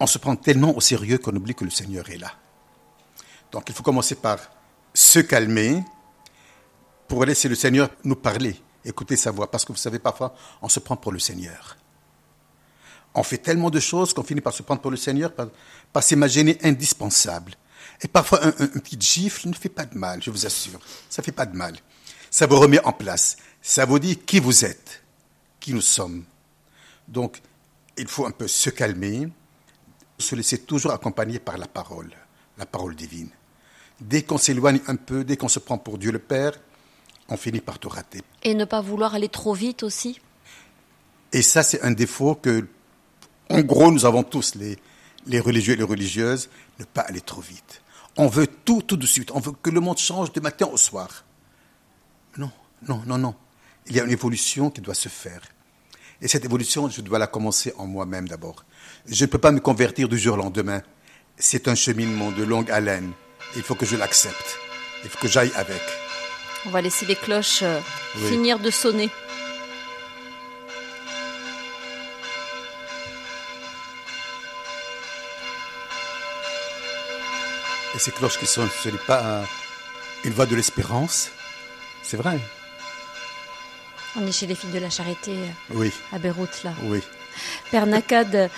[0.00, 2.32] on, se prend tellement au sérieux qu'on oublie que le Seigneur est là.
[3.52, 4.38] Donc, il faut commencer par
[4.92, 5.82] se calmer
[7.06, 9.50] pour laisser le Seigneur nous parler, écouter sa voix.
[9.50, 11.76] Parce que vous savez, parfois, on se prend pour le Seigneur.
[13.14, 16.58] On fait tellement de choses qu'on finit par se prendre pour le Seigneur, par, s'imaginer
[16.62, 17.54] indispensable.
[18.02, 20.80] Et parfois, un, petit gifle ne fait pas de mal, je vous assure.
[21.08, 21.76] Ça ne fait pas de mal.
[22.30, 23.36] Ça vous remet en place.
[23.60, 25.02] Ça vous dit qui vous êtes,
[25.58, 26.24] qui nous sommes.
[27.08, 27.42] Donc,
[27.98, 29.28] il faut un peu se calmer,
[30.18, 32.10] se laisser toujours accompagner par la parole,
[32.56, 33.28] la parole divine.
[34.00, 36.52] Dès qu'on s'éloigne un peu, dès qu'on se prend pour Dieu le Père,
[37.28, 38.22] on finit par tout rater.
[38.42, 40.20] Et ne pas vouloir aller trop vite aussi?
[41.32, 42.66] Et ça, c'est un défaut que,
[43.50, 44.78] en gros, nous avons tous, les,
[45.26, 47.82] les religieux et les religieuses, ne pas aller trop vite.
[48.20, 49.30] On veut tout, tout de suite.
[49.32, 51.24] On veut que le monde change du matin au soir.
[52.36, 52.50] Non,
[52.86, 53.34] non, non, non.
[53.86, 55.40] Il y a une évolution qui doit se faire.
[56.20, 58.66] Et cette évolution, je dois la commencer en moi-même d'abord.
[59.06, 60.82] Je ne peux pas me convertir du jour au lendemain.
[61.38, 63.12] C'est un cheminement de longue haleine.
[63.56, 64.58] Il faut que je l'accepte.
[65.02, 65.80] Il faut que j'aille avec.
[66.66, 67.80] On va laisser les cloches euh,
[68.28, 69.08] finir de sonner.
[77.94, 79.42] Et ces cloches qui sonnent, ce n'est pas
[80.24, 81.30] une voix de l'espérance.
[82.02, 82.38] C'est vrai.
[84.16, 85.32] On est chez les filles de la charité
[85.70, 85.92] oui.
[86.12, 86.72] à Beyrouth, là.
[86.84, 87.00] Oui.
[87.70, 88.50] Père Nakad,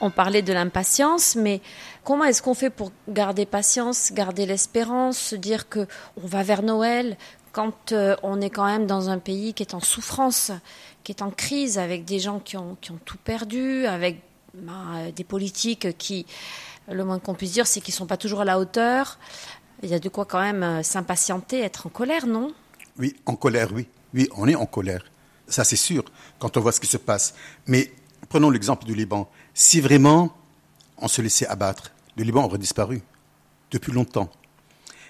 [0.00, 1.60] on parlait de l'impatience, mais
[2.04, 5.86] comment est-ce qu'on fait pour garder patience, garder l'espérance, se dire que
[6.22, 7.16] on va vers Noël
[7.52, 10.52] quand euh, on est quand même dans un pays qui est en souffrance,
[11.02, 14.20] qui est en crise, avec des gens qui ont, qui ont tout perdu, avec
[14.54, 16.26] bah, des politiques qui,
[16.90, 19.18] le moins qu'on puisse dire, c'est qu'ils ne sont pas toujours à la hauteur.
[19.82, 22.52] Il y a de quoi quand même euh, s'impatienter, être en colère, non?
[22.98, 23.86] Oui, en colère, oui.
[24.14, 25.04] Oui, on est en colère.
[25.46, 26.04] Ça, c'est sûr,
[26.38, 27.34] quand on voit ce qui se passe.
[27.66, 27.92] Mais
[28.28, 29.30] prenons l'exemple du Liban.
[29.54, 30.36] Si vraiment
[30.96, 33.02] on se laissait abattre, le Liban aurait disparu
[33.70, 34.30] depuis longtemps.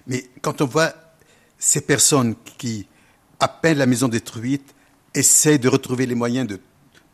[0.07, 0.93] Mais quand on voit
[1.59, 2.87] ces personnes qui,
[3.41, 4.75] à peine la maison détruite,
[5.15, 6.61] essaient de retrouver les moyens de,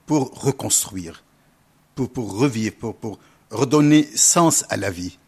[0.06, 1.22] pour reconstruire,
[1.94, 3.18] pour, revivre, pour
[3.54, 5.18] redonner sens à la vie.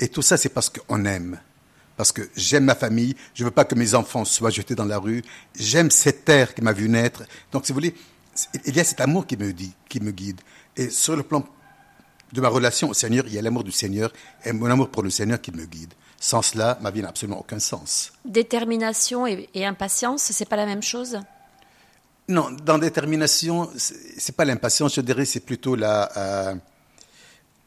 [0.00, 1.40] Et tout ça, c'est parce qu'on aime.
[1.96, 4.84] Parce que j'aime ma famille, je ne veux pas que mes enfants soient jetés dans
[4.84, 5.22] la rue,
[5.54, 7.22] j'aime cette terre qui m'a vu naître.
[7.52, 7.94] Donc, si vous voulez,
[8.64, 10.40] il y a cet amour qui me, dit, qui me guide.
[10.76, 11.46] Et sur le plan
[12.32, 14.12] de ma relation au Seigneur, il y a l'amour du Seigneur
[14.44, 15.94] et mon amour pour le Seigneur qui me guide.
[16.18, 18.12] Sans cela, ma vie n'a absolument aucun sens.
[18.24, 21.20] Détermination et, et impatience, c'est pas la même chose?
[22.26, 26.54] Non, dans détermination, c'est pas l'impatience, je dirais, c'est plutôt la, euh,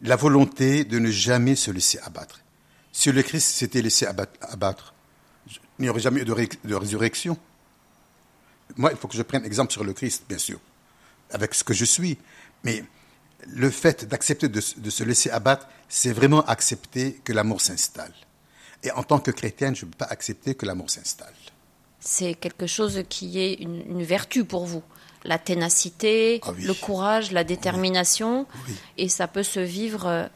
[0.02, 2.42] la volonté de ne jamais se laisser abattre.
[2.92, 4.94] Si le Christ s'était laissé abattre,
[5.80, 7.38] il n'y aurait jamais eu de, résurrection.
[8.76, 10.60] Moi, il faut que je prenne exemple sur le Christ, bien sûr,
[11.32, 12.18] avec ce que je suis.
[12.64, 12.84] Mais
[13.46, 18.14] le fait d'accepter de, se laisser abattre, c'est vraiment accepter que l'amour s'installe.
[18.84, 21.34] Et en tant que chrétienne, je ne peux pas accepter que l'amour s'installe.
[22.00, 24.84] C'est quelque chose qui est une, vertu pour vous.
[25.24, 28.46] La ténacité, ah le courage, la détermination.
[28.98, 30.28] Et ça peut se vivre euh,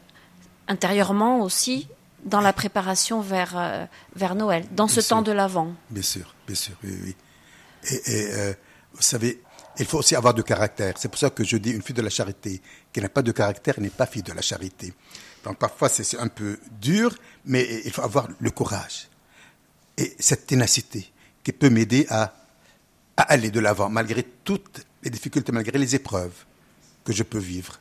[0.68, 1.88] intérieurement aussi
[2.24, 5.74] dans la préparation vers, euh, vers Noël, dans ce temps de l'Avent.
[5.90, 7.16] Bien sûr, bien sûr, oui, oui.
[7.90, 8.54] Et, euh,
[8.94, 9.42] vous savez,
[9.78, 10.94] il faut aussi avoir du caractère.
[10.98, 12.60] C'est pour ça que je dis une fille de la charité
[12.92, 14.92] qui n'a pas de caractère n'est pas fille de la charité.
[15.44, 19.08] Donc parfois c'est un peu dur, mais il faut avoir le courage
[19.96, 21.10] et cette ténacité
[21.44, 22.32] qui peut m'aider à,
[23.16, 26.44] à aller de l'avant malgré toutes les difficultés, malgré les épreuves
[27.04, 27.78] que je peux vivre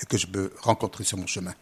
[0.00, 1.54] et que je peux rencontrer sur mon chemin.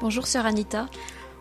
[0.00, 0.86] Bonjour sœur Anita.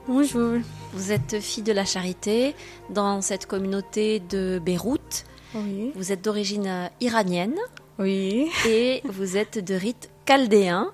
[0.08, 0.60] Bonjour.
[0.94, 2.56] Vous êtes fille de la charité
[2.90, 5.26] dans cette communauté de Beyrouth.
[5.54, 5.92] Oui.
[5.96, 7.58] Vous êtes d'origine iranienne.
[8.00, 8.50] Oui.
[8.68, 10.92] Et vous êtes de rite chaldéen.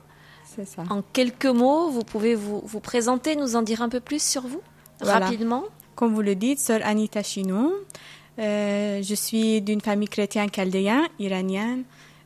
[0.53, 0.83] C'est ça.
[0.89, 4.41] En quelques mots, vous pouvez vous, vous présenter, nous en dire un peu plus sur
[4.41, 4.61] vous,
[4.99, 5.63] rapidement
[5.95, 7.71] Comme vous le dites, sœur Anita Chinou.
[8.37, 11.83] Euh, je suis d'une famille chrétienne chaldéenne, iranienne.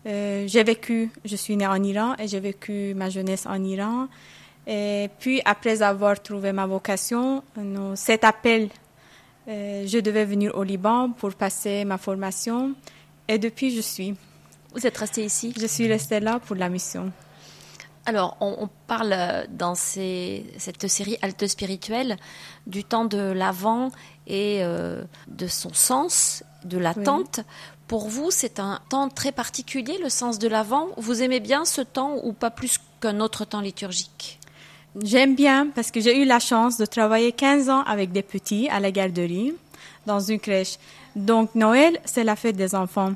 [0.08, 4.08] Euh, j'ai vécu, je suis née en Iran et j'ai vécu ma jeunesse en Iran.
[4.66, 7.44] Et puis, après avoir trouvé ma vocation,
[7.94, 8.70] cet appel,
[9.48, 12.74] euh, je devais venir au Liban pour passer ma formation.
[13.28, 14.16] Et depuis, je suis.
[14.74, 15.54] Vous êtes restée ici?
[15.60, 17.12] Je suis restée là pour la mission.
[18.08, 22.18] Alors, on, parle euh, dans cette série Halte spirituelle
[22.68, 23.89] du temps de l'avant
[24.28, 27.39] et euh, de son sens, de l'attente.
[27.88, 30.88] Pour vous, c'est un temps très particulier, le sens de l'avant.
[30.98, 34.39] Vous aimez bien ce temps ou pas plus qu'un autre temps liturgique?
[35.04, 38.70] J'aime bien parce que j'ai eu la chance de travailler 15 ans avec des petits
[38.70, 39.54] à la garderie,
[40.06, 40.78] dans une crèche.
[41.15, 43.13] Donc Noël, c'est la fête des enfants.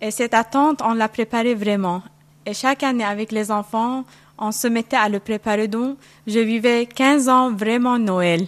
[0.00, 2.02] Et cette attente, on l'a préparée vraiment.
[2.46, 4.04] Et chaque année avec les enfants,
[4.38, 5.68] on se mettait à le préparer.
[5.68, 8.46] Donc je vivais 15 ans vraiment Noël.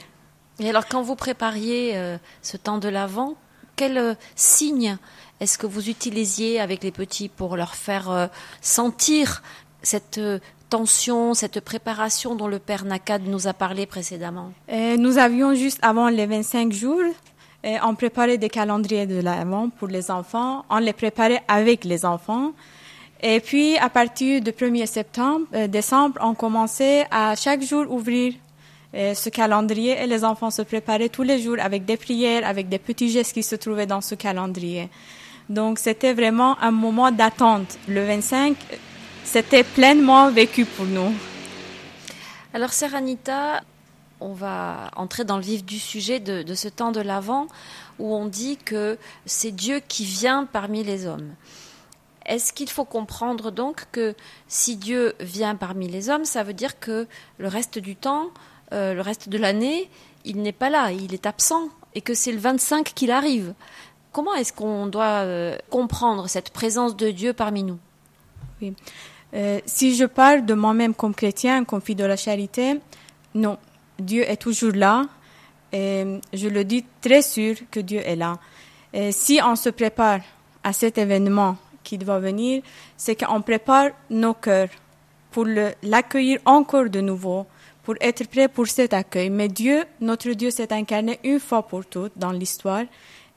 [0.59, 3.35] Et alors quand vous prépariez euh, ce temps de l'Avent,
[3.77, 4.97] quel euh, signe
[5.41, 8.27] est-ce que vous utilisiez avec les petits pour leur faire euh,
[8.61, 9.43] sentir
[9.83, 10.21] cette
[10.71, 14.53] tension, cette préparation dont le père Nakad nous a parlé précédemment?
[14.71, 17.03] Euh, Nous avions juste avant les 25 jours,
[17.65, 22.53] on préparait des calendriers de l'avant pour les enfants, on les préparait avec les enfants.
[23.23, 28.35] Et puis, à partir du 1er septembre, euh, décembre, on commençait à chaque jour ouvrir
[28.95, 32.79] ce calendrier et les enfants se préparaient tous les jours avec des prières, avec des
[32.79, 34.91] petits gestes qui se trouvaient dans ce calendrier.
[35.49, 37.79] Donc, c'était vraiment un moment d'attente.
[37.89, 38.55] Le 25,
[39.25, 41.13] c'était pleinement vécu pour nous.
[42.55, 43.63] Alors, Sœur Anita,
[44.21, 47.47] on va entrer dans le vif du sujet de, ce temps de l'Avent
[47.99, 51.35] où on dit que c'est Dieu qui vient parmi les hommes.
[52.27, 54.15] Est-ce qu'il faut comprendre donc que
[54.49, 57.07] si Dieu vient parmi les hommes, ça veut dire que
[57.39, 58.29] le reste du temps,
[58.73, 59.91] euh, le reste de l'année,
[60.25, 63.55] il n'est pas là, il est absent, et que c'est le 25 qu'il arrive
[64.13, 67.79] Comment est-ce qu'on doit euh, comprendre cette présence de Dieu parmi nous?
[69.35, 72.79] Euh, si je parle de moi-même comme chrétien, comme fille de la charité,
[73.35, 73.57] non,
[73.99, 75.07] Dieu est toujours là.
[75.73, 78.39] Et je le dis très sûr que Dieu est là.
[78.93, 80.21] Et si on se prépare
[80.63, 82.63] à cet événement qui doit venir,
[82.97, 84.69] c'est qu'on prépare nos cœurs
[85.31, 85.47] pour
[85.83, 87.47] l'accueillir encore de nouveau,
[87.83, 89.31] pour être prêt pour cet accueil.
[89.31, 92.85] Mais Dieu, notre Dieu, s'est incarné une fois pour toutes dans l'histoire.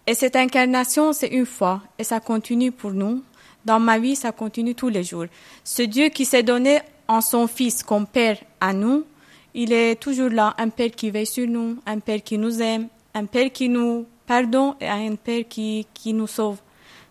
[0.05, 3.23] Et cette incarnation, c'est une fois, et ça continue pour nous
[3.65, 5.25] dans ma vie, ça continue tous les jours.
[5.63, 9.03] Ce Dieu qui s'est donné en son Fils comme Père à nous,
[9.55, 12.87] il est toujours là, un Père qui veille sur nous, un Père qui nous aime,
[13.13, 16.57] un Père qui nous pardonne et un Père qui, qui nous sauve.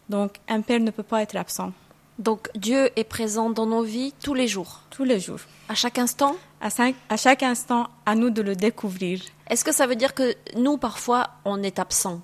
[0.09, 1.73] Donc un Père ne peut pas être absent.
[2.19, 5.41] Donc Dieu est présent dans nos vies tous les jours, tous les jours.
[5.69, 6.37] à chaque instant?
[6.61, 9.21] À, cinq- à chaque instant, à nous de le découvrir.
[9.51, 12.21] Est-ce que ça veut dire que nous, parfois, on est absent?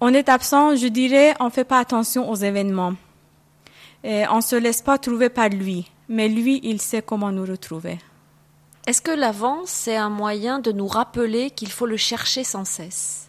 [0.00, 2.94] On est absent, je dirais, on ne fait pas attention aux événements.
[4.04, 7.44] Et on ne se laisse pas trouver par lui, mais lui, il sait comment nous
[7.44, 7.98] retrouver.
[8.86, 13.28] Est-ce que l'avant, c'est un moyen de nous rappeler qu'il faut le chercher sans cesse?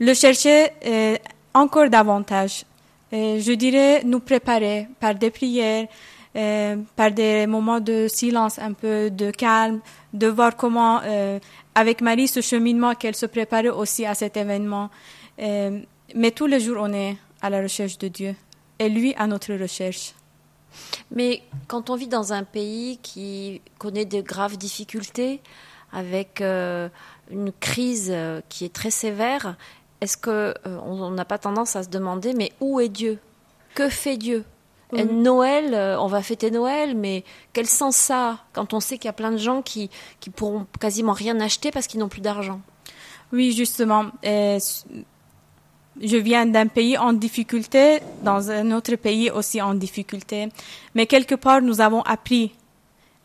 [0.00, 1.16] Le chercher euh,
[1.54, 2.64] encore davantage.
[3.12, 5.86] Je dirais nous préparer par des prières,
[6.34, 9.80] euh, par des moments de silence, un peu de calme,
[10.14, 11.38] de voir comment, euh,
[11.74, 14.88] avec Marie, ce cheminement qu'elle se préparait aussi à cet événement.
[15.38, 15.80] Euh,
[16.14, 18.34] mais tous les jours, on est à la recherche de Dieu
[18.78, 20.14] et lui à notre recherche.
[21.10, 25.42] Mais quand on vit dans un pays qui connaît de graves difficultés,
[25.92, 28.16] avec une crise
[28.48, 29.56] qui est très sévère,
[30.02, 33.18] est-ce que euh, on n'a pas tendance à se demander mais où est Dieu?
[33.74, 34.44] Que fait Dieu?
[34.94, 39.06] Et Noël, euh, on va fêter Noël, mais quel sens ça quand on sait qu'il
[39.06, 39.88] y a plein de gens qui
[40.20, 42.60] qui pourront quasiment rien acheter parce qu'ils n'ont plus d'argent?
[43.32, 44.04] Oui, justement.
[44.26, 44.58] euh,
[46.00, 50.48] je viens d'un pays en difficulté, dans un autre pays aussi en difficulté.
[50.94, 52.54] Mais quelque part, nous avons appris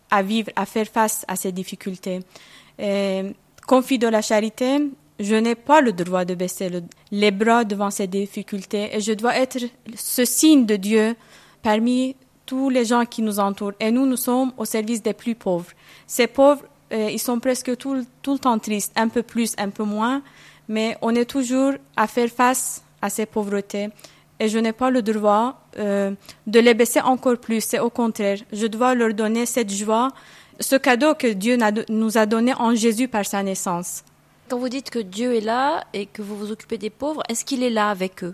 [0.10, 2.20] à vivre, à faire face à ces difficultés.
[2.80, 3.32] Euh,
[3.84, 4.80] fille de la charité,
[5.20, 9.14] je n'ai pas le droit de baisser le- les bras devant ces difficultés et je
[9.14, 9.58] dois être
[9.96, 11.16] ce signe de Dieu
[11.64, 13.74] parmi tous les gens qui nous entourent.
[13.80, 15.72] Et nous, nous sommes au service des plus pauvres.
[16.06, 18.06] Ces pauvres, euh, ils sont presque tout, le-
[18.38, 20.22] temps tristes, un peu plus, un peu moins,
[20.70, 23.90] mais on est toujours à faire face à ces pauvretés.
[24.40, 26.12] Et je n'ai pas le droit euh,
[26.46, 27.62] de les baisser encore plus.
[27.62, 30.10] C'est au contraire, je dois leur donner cette joie,
[30.60, 31.58] ce cadeau que Dieu
[31.90, 34.04] nous a donné en Jésus par sa naissance.
[34.50, 37.44] Quand vous dites que Dieu est là et que vous vous occupez des pauvres, est-ce
[37.44, 38.34] qu'il est là avec eux?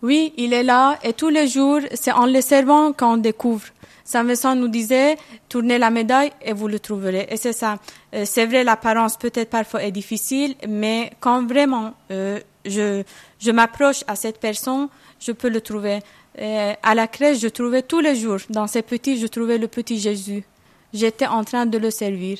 [0.00, 3.66] Oui, il est là et tous les jours, c'est en le servant qu'on découvre.
[4.04, 5.16] Saint Vincent nous disait,
[5.48, 7.26] tournez la médaille et vous le trouverez.
[7.30, 7.78] Et c'est ça.
[8.14, 13.02] Euh, c'est vrai, l'apparence peut-être parfois est difficile, mais quand vraiment euh, je,
[13.40, 15.98] je m'approche à cette personne, je peux le trouver.
[16.38, 19.66] Euh, à la crèche, je trouvais tous les jours, dans ces petits, je trouvais le
[19.66, 20.44] petit Jésus.
[20.92, 22.38] J'étais en train de le servir.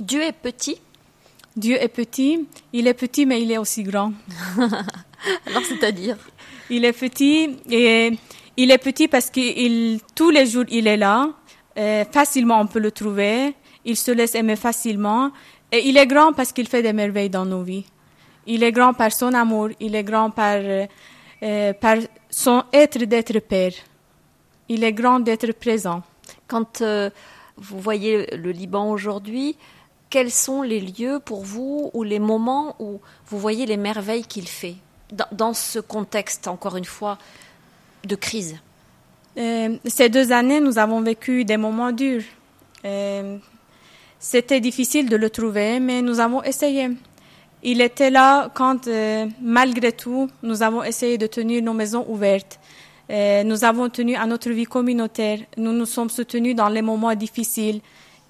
[0.00, 0.80] Dieu est petit?
[1.58, 4.12] Dieu est petit, il est petit, mais il est aussi grand.
[5.46, 6.16] Alors c'est-à-dire
[6.70, 8.12] Il est petit et
[8.56, 11.30] il est petit parce que tous les jours il est là.
[11.76, 13.54] Euh, facilement on peut le trouver.
[13.84, 15.32] Il se laisse aimer facilement.
[15.72, 17.86] Et il est grand parce qu'il fait des merveilles dans nos vies.
[18.46, 19.70] Il est grand par son amour.
[19.80, 21.96] Il est grand par, euh, par
[22.30, 23.72] son être d'être père.
[24.68, 26.04] Il est grand d'être présent.
[26.46, 27.10] Quand euh,
[27.56, 29.56] vous voyez le Liban aujourd'hui,
[30.10, 34.48] quels sont les lieux pour vous ou les moments où vous voyez les merveilles qu'il
[34.48, 34.76] fait
[35.32, 37.18] dans, ce contexte, encore une fois,
[38.04, 38.56] de crise?
[39.36, 42.22] Euh, ces deux années, nous avons vécu des moments durs.
[42.84, 43.38] Euh,
[44.18, 46.88] C'était difficile de le trouver, mais nous avons essayé.
[47.62, 52.58] Il était là quand, euh, malgré tout, nous avons essayé de tenir nos maisons ouvertes.
[53.10, 55.38] Nous avons tenu à notre vie communautaire.
[55.56, 57.80] Nous nous sommes soutenus dans les moments difficiles.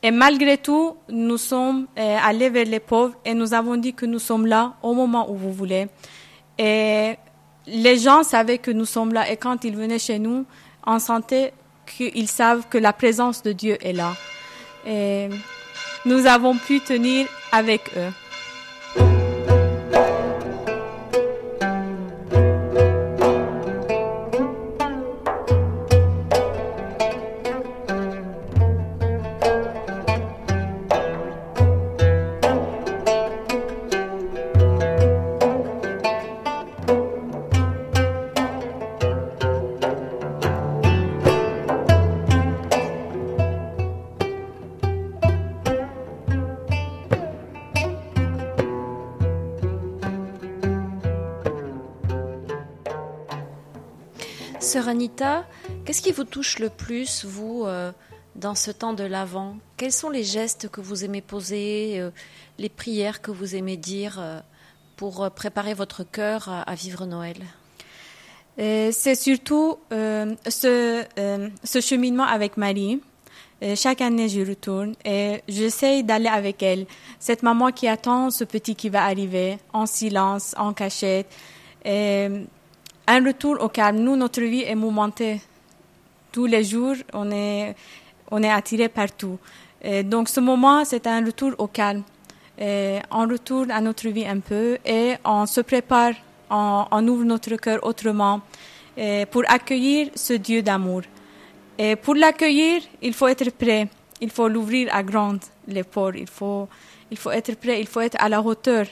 [0.02, 4.06] Et malgré tout, nous sommes euh, allés vers les pauvres et nous avons dit que
[4.06, 5.88] nous sommes là au moment où vous voulez.
[6.56, 7.16] Et
[7.66, 10.44] les gens savaient que nous sommes là et quand ils venaient chez nous,
[10.86, 11.52] on sentait
[11.86, 14.14] qu'ils savent que la présence de Dieu est là.
[14.86, 15.28] Et
[16.04, 18.12] nous avons pu tenir avec eux.
[54.68, 55.46] Sœur Anita,
[55.86, 57.90] qu'est-ce qui vous touche le plus, vous, euh,
[58.36, 59.56] dans ce temps de l'Avent?
[59.78, 62.10] Quels sont les gestes que vous aimez poser, euh,
[62.58, 64.40] les prières que vous aimez dire euh,
[64.96, 67.38] pour préparer votre cœur à, vivre Noël?
[68.58, 71.02] C'est surtout ce,
[71.64, 73.00] ce cheminement avec Marie.
[73.74, 76.84] Chaque année, je retourne et j'essaye d'aller avec elle.
[77.20, 81.32] Cette maman qui attend ce petit qui va arriver en silence, en cachette.
[81.86, 82.28] Et
[83.08, 83.98] un retour au calme.
[84.00, 85.40] Nous, notre vie est mouvementée.
[86.30, 87.74] Tous les jours, on est,
[88.30, 89.38] on est attiré partout.
[90.04, 92.02] Donc, ce moment, c'est un retour au calme.
[92.60, 96.12] On retourne à notre vie un peu et on se prépare,
[96.50, 98.40] on, ouvre notre cœur autrement.
[99.30, 101.02] pour accueillir ce Dieu d'amour.
[101.78, 103.88] Et pour l'accueillir, il faut être prêt.
[104.20, 106.16] Il faut l'ouvrir à grande, les portes.
[106.18, 106.68] Il faut,
[107.10, 108.86] il faut être prêt, il faut être à la hauteur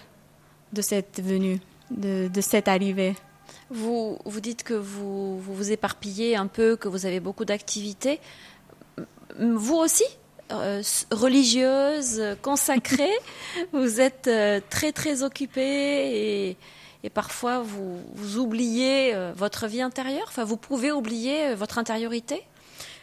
[0.72, 1.58] de cette venue,
[1.90, 3.14] de, de cette arrivée.
[3.70, 8.20] Vous, vous dites que vous, vous vous éparpillez un peu, que vous avez beaucoup d'activités.
[9.38, 10.04] Vous aussi
[10.52, 13.18] euh, religieuse, consacrée,
[13.72, 16.56] vous êtes euh, très très occupée et,
[17.02, 22.44] et parfois vous, vous oubliez euh, votre vie intérieure, enfin vous pouvez oublier votre intériorité.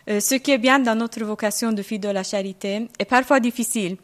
[0.10, 3.40] Euh, ce qui est bien dans notre vocation de fille de la charité est parfois
[3.40, 3.96] difficile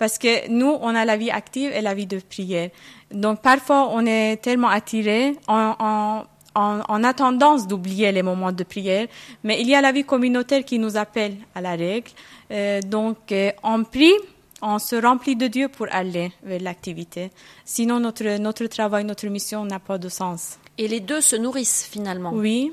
[0.00, 2.70] parce que nous, on a la vie active et la vie de prière.
[3.12, 8.50] Donc parfois, on est tellement attiré en, en, en, en a tendance d'oublier les moments
[8.50, 9.08] de prière,
[9.44, 12.10] mais il y a la vie communautaire qui nous appelle à la règle.
[12.50, 14.14] Euh, donc euh, on prie,
[14.62, 17.30] on se remplit de Dieu pour aller vers l'activité.
[17.66, 20.58] Sinon, notre, notre travail, notre mission n'a pas de sens.
[20.78, 22.32] Et les deux se nourrissent finalement.
[22.32, 22.72] Oui.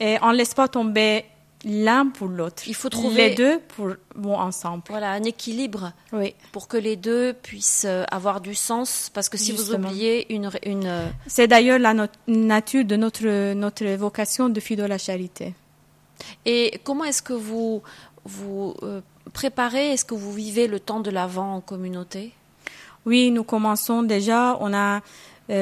[0.00, 1.26] Et on ne laisse pas tomber
[1.64, 2.62] l'un pour l'autre.
[2.66, 4.82] Il faut trouver- les deux pour, vont ensemble.
[4.88, 6.34] Voilà, un équilibre Oui.
[6.52, 9.10] pour que les deux puissent euh, avoir du sens.
[9.12, 9.78] Parce que si Justement.
[9.78, 14.58] vous oubliez une, une euh, C'est d'ailleurs la no- nature de notre, notre vocation de
[14.60, 15.54] fille de la charité.
[16.46, 17.82] Et comment est-ce que vous
[18.24, 19.00] vous euh,
[19.32, 22.32] préparez, est-ce que vous vivez le temps de l'avant en communauté?
[23.06, 25.00] Oui, nous commençons déjà, on a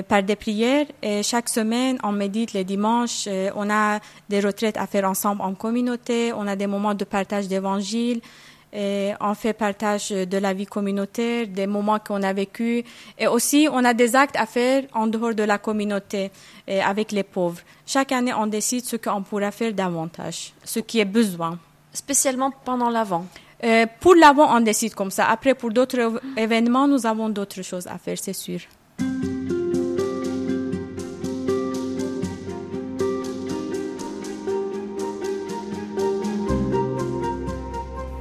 [0.06, 4.76] par des prières et chaque semaine on médite les dimanches, euh, on a des retraites
[4.76, 8.20] à faire ensemble en communauté, on a des moments de partage d'évangile,
[8.70, 12.84] et on fait partage de la vie communautaire, des moments qu'on a vécus
[13.18, 16.30] et aussi on a des actes à faire en dehors de la communauté
[16.66, 17.62] et avec les pauvres.
[17.86, 21.58] Chaque année on décide ce qu'on pourra faire davantage, ce qui est besoin.
[21.94, 23.24] Spécialement pendant l'avant.
[23.64, 25.28] Euh, pour l'avant, on décide comme ça.
[25.30, 28.60] Après, pour d'autres év- événements, nous avons d'autres choses à faire, c'est sûr.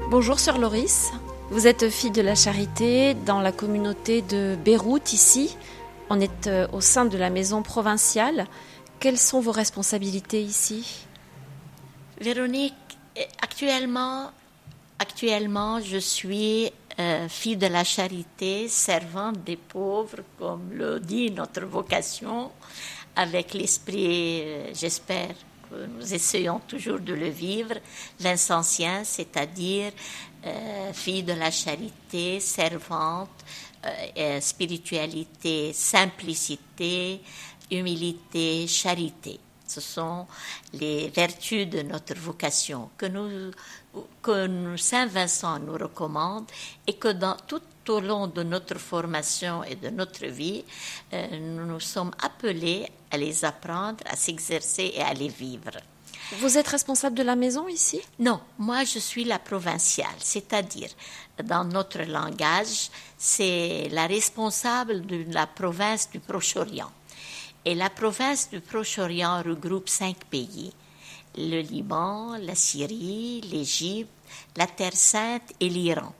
[0.10, 1.12] Bonjour Sœur Loris,
[1.50, 5.58] vous êtes fille de la charité dans la communauté de Beyrouth ici.
[6.10, 8.48] On est euh, au sein de la maison provinciale.
[9.02, 11.06] Quelles sont vos responsabilités ici?
[12.22, 12.74] Véronique,
[13.42, 14.32] actuellement,
[14.98, 21.66] actuellement, je suis euh, fille de la charité, servante des pauvres, comme le dit notre
[21.66, 22.50] vocation,
[23.14, 25.36] avec l'esprit, euh, j'espère
[25.72, 27.76] nous essayons toujours de le vivre,
[28.20, 29.92] l'insentien, c'est-à-dire
[30.46, 33.30] euh, fille de la charité, servante,
[33.86, 37.22] euh, spiritualité, simplicité,
[37.72, 39.40] humilité, charité.
[39.68, 40.26] Ce sont
[40.74, 43.52] les vertus de notre vocation que, nous,
[44.22, 46.46] que Saint Vincent nous recommande
[46.88, 47.36] et que dans,
[47.88, 50.64] tout au long de notre formation et de notre vie,
[51.14, 55.72] euh, nous nous sommes appelés à les apprendre, à s'exercer et à les vivre.
[56.42, 58.02] Vous êtes responsable de la maison ici?
[58.20, 60.90] Non, moi je suis la provinciale, c'est-à-dire
[61.44, 66.92] dans notre langage, c'est la responsable de la province du Proche-Orient.
[67.64, 70.74] Et la province du Proche-Orient regroupe cinq pays
[71.38, 74.10] le Liban, la Syrie, l'Égypte,
[74.56, 76.14] la Terre Sainte et l'Iran.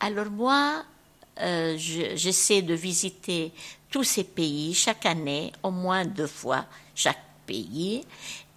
[0.00, 0.84] Alors moi,
[1.40, 3.52] euh, je- j'essaie de visiter
[3.90, 8.04] tous ces pays chaque année, au moins deux fois chaque pays,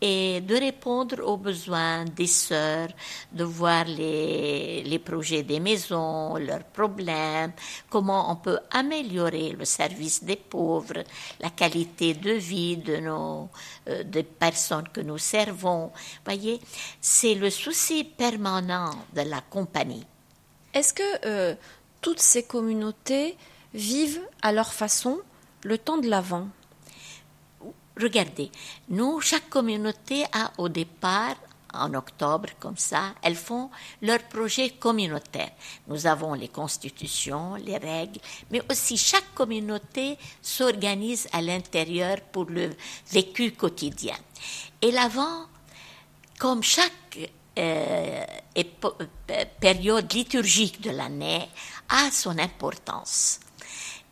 [0.04, 2.90] et de répondre aux besoins des sœurs,
[3.32, 7.54] de voir les, les projets des maisons, leurs problèmes,
[7.90, 11.04] comment on peut améliorer le service des pauvres,
[11.39, 13.50] la qualité de vie de nos
[13.88, 15.92] euh, des personnes que nous servons.
[16.26, 16.60] Voyez,
[17.00, 20.06] c'est le souci permanent de la compagnie.
[20.74, 21.55] Est-ce que euh,
[22.01, 23.38] toutes ces communautés
[23.74, 25.19] vivent à leur façon
[25.63, 26.47] le temps de l'avant
[27.99, 28.49] Regardez,
[28.89, 31.36] nous, chaque communauté a au départ,
[31.74, 33.69] en octobre, comme ça, elles font
[34.01, 35.51] leur projet communautaire.
[35.88, 38.19] Nous avons les constitutions, les règles,
[38.49, 42.72] mais aussi chaque communauté s'organise à l'intérieur pour le
[43.11, 44.15] vécu quotidien.
[44.82, 45.45] Et l'avant,
[46.39, 47.32] comme chaque
[49.59, 51.47] période liturgique de l'année,
[51.89, 53.39] a son importance.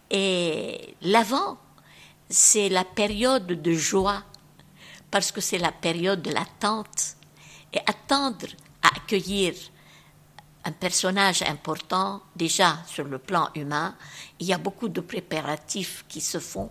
[0.10, 1.58] Et l'avant,
[2.30, 4.24] c'est la période de joie,
[5.12, 7.16] parce que c'est la période de l'attente.
[7.74, 8.48] Et attendre
[8.82, 9.54] à accueillir
[10.66, 13.96] un personnage important, déjà sur le plan humain,
[14.40, 16.70] il y a beaucoup de préparatifs qui se font.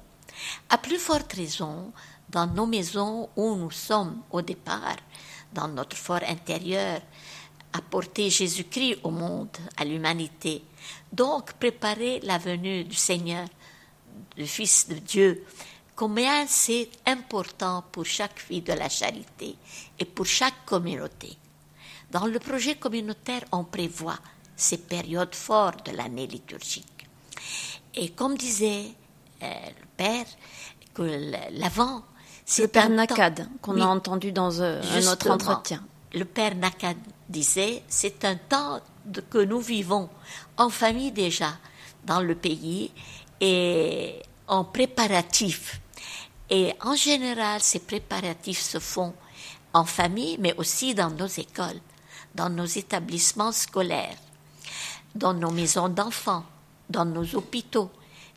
[0.68, 1.92] À plus forte raison,
[2.28, 4.96] dans nos maisons où nous sommes au départ,
[5.52, 7.00] dans notre fort intérieur,
[7.72, 10.62] apporter Jésus-Christ au monde, à l'humanité.
[11.12, 13.46] Donc, préparer la venue du Seigneur,
[14.36, 15.44] du Fils de Dieu,
[15.94, 19.56] combien c'est important pour chaque fille de la charité
[19.98, 21.36] et pour chaque communauté.
[22.10, 24.18] Dans le projet communautaire, on prévoit
[24.56, 27.06] ces périodes fortes de l'année liturgique.
[27.94, 28.86] Et comme disait
[29.42, 30.26] euh, le Père,
[30.94, 31.02] que
[31.52, 32.02] l'avant,
[32.48, 35.84] c'est le Père Nakad qu'on a entendu dans euh, un autre entretien.
[36.14, 36.96] Le Père Nakad
[37.28, 38.80] disait, c'est un temps
[39.28, 40.08] que nous vivons
[40.56, 41.58] en famille déjà
[42.06, 42.90] dans le pays
[43.42, 45.82] et en préparatif.
[46.48, 49.12] Et en général, ces préparatifs se font
[49.74, 51.80] en famille, mais aussi dans nos écoles,
[52.34, 54.16] dans nos établissements scolaires,
[55.14, 56.46] dans nos maisons d'enfants,
[56.88, 57.90] dans nos hôpitaux.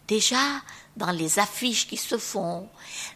[0.06, 0.60] Déjà,
[0.98, 2.68] dans les affiches qui se font,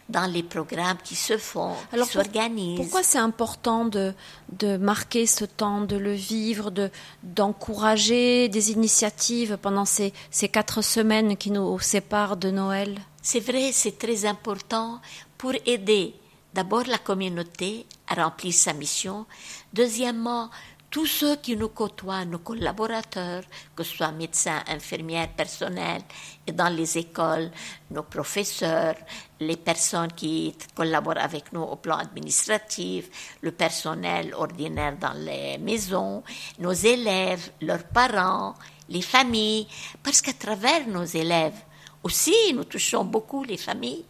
[0.08, 2.78] dans les programmes qui se font, qui s'organisent.
[2.78, 4.14] Pourquoi c'est important de,
[4.52, 6.90] de marquer ce temps, de le vivre, de,
[7.22, 12.98] d'encourager des initiatives pendant ces, ces quatre semaines qui nous séparent de Noël?
[13.22, 15.00] C'est vrai, c'est très important
[15.36, 16.14] pour aider
[16.54, 19.26] d'abord la communauté à remplir sa mission,
[19.74, 20.48] deuxièmement
[20.90, 23.42] tous ceux qui nous côtoient, nos collaborateurs,
[23.74, 26.02] que ce soit médecins, infirmières, personnels,
[26.46, 27.50] et dans les écoles,
[27.90, 28.96] nos professeurs,
[29.40, 36.22] les personnes qui collaborent avec nous au plan administratif, le personnel ordinaire dans les maisons,
[36.58, 38.54] nos élèves, leurs parents,
[38.88, 39.66] les familles,
[40.02, 41.60] parce qu'à travers nos élèves
[42.02, 44.04] aussi, nous touchons beaucoup les familles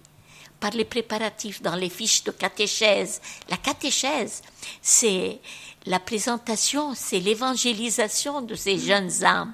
[0.60, 3.20] par les préparatifs dans les fiches de catéchèse.
[3.48, 4.42] La catéchèse,
[4.82, 5.40] c'est
[5.86, 9.52] la présentation, c'est l'évangélisation de ces jeunes âmes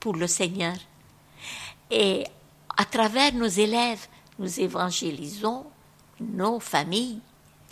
[0.00, 0.74] pour le Seigneur.
[1.90, 2.24] Et
[2.76, 4.06] à travers nos élèves,
[4.38, 5.64] nous évangélisons
[6.20, 7.20] nos familles,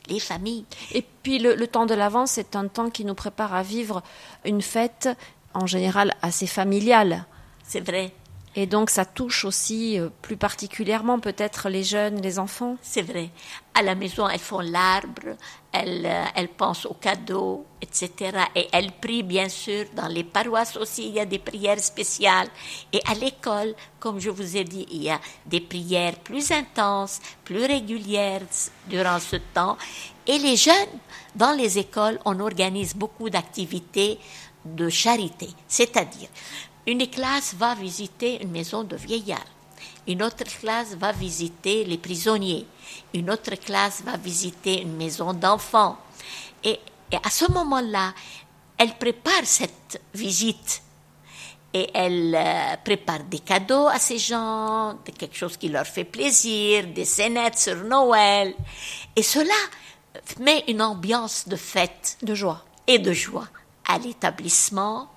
[0.09, 0.64] les familles.
[0.93, 4.03] Et puis le, le temps de l'avance, c'est un temps qui nous prépare à vivre
[4.45, 5.09] une fête
[5.53, 7.26] en général assez familiale.
[7.66, 8.12] C'est vrai.
[8.57, 12.76] Et donc ça touche aussi euh, plus particulièrement peut-être les jeunes, les enfants.
[12.82, 13.30] C'est vrai.
[13.74, 15.36] À la maison, elles font l'arbre,
[15.72, 18.38] elles, euh, elles pensent aux cadeaux, etc.
[18.55, 19.86] Et elles prient bien sûr.
[19.96, 22.48] Dans les paroisses aussi, il y a des prières spéciales.
[22.92, 27.18] Et à l'école, comme je vous ai dit, il y a des prières plus intenses,
[27.42, 28.42] plus régulières
[28.86, 29.76] durant ce temps.
[30.28, 30.74] Et les jeunes,
[31.34, 34.18] dans les écoles, on organise beaucoup d'activités
[34.64, 36.28] de charité, c'est-à-dire
[36.87, 39.47] une classe va visiter une maison de vieillards.
[40.07, 42.66] Une autre classe va visiter les prisonniers.
[43.14, 45.97] Une autre classe va visiter une maison d'enfants.
[46.62, 46.78] Et,
[47.12, 48.12] à ce moment-là,
[48.76, 50.82] elle prépare cette visite.
[51.72, 56.87] Et elle euh, prépare des cadeaux à ces gens, quelque chose qui leur fait plaisir,
[56.89, 58.55] des scénettes sur Noël.
[59.16, 59.55] Et cela
[60.39, 62.18] met une ambiance de fête.
[62.22, 62.64] De joie.
[62.87, 63.49] Et de joie
[63.87, 65.11] à l'établissement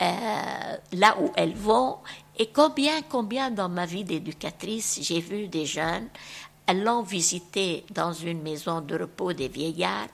[0.00, 1.98] là où elles vont.
[2.38, 6.08] Et combien, combien dans ma vie d'éducatrice, j'ai vu des jeunes
[6.66, 10.08] allant visiter dans une maison de repos des vieillards,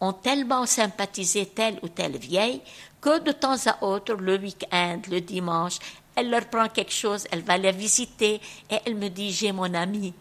[0.00, 2.60] ont tellement sympathisé telle ou telle vieille
[3.00, 5.78] que de temps à autre, le week-end, le dimanche,
[6.14, 9.72] elle leur prend quelque chose, elle va la visiter et elle me dit j'ai mon
[9.74, 10.12] amie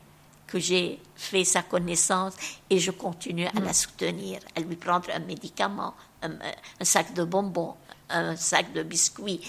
[0.45, 2.34] que j'ai fait sa connaissance
[2.70, 6.32] et je continue à la soutenir, à lui prendre un médicament, un,
[6.80, 7.76] un sac de bonbons,
[8.12, 9.41] un sac de biscuits.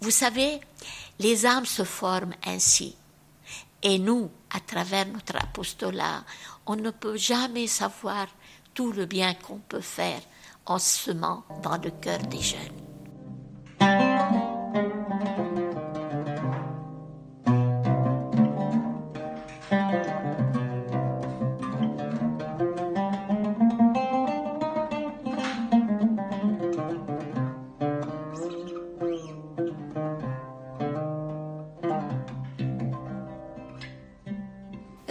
[0.00, 0.60] Vous savez,
[1.18, 2.96] les âmes se forment ainsi.
[3.82, 6.24] Et nous, à travers notre apostolat,
[6.66, 8.26] on ne peut jamais savoir
[8.74, 10.20] tout le bien qu'on peut faire
[10.66, 12.81] en semant dans le cœur des jeunes.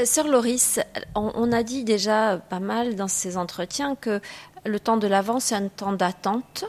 [0.05, 0.79] Sœur Loris,
[1.15, 4.21] on, a dit déjà pas mal dans ces entretiens que
[4.65, 6.65] le temps de l'Avent, c'est un temps d'attente.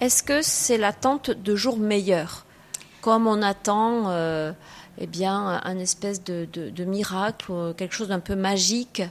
[0.00, 2.44] Est-ce que c'est l'attente de jours meilleurs
[3.00, 4.52] Comme on attend euh,
[4.98, 9.02] eh bien, un espèce de, miracle, quelque chose d'un peu magique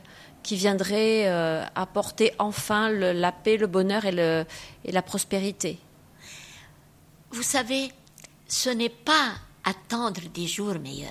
[0.44, 4.46] qui viendrait euh, apporter enfin la paix, le bonheur et,
[4.86, 5.80] et la prospérité
[7.32, 7.92] Vous savez,
[8.48, 9.32] ce n'est pas
[9.64, 11.10] attendre des jours meilleurs.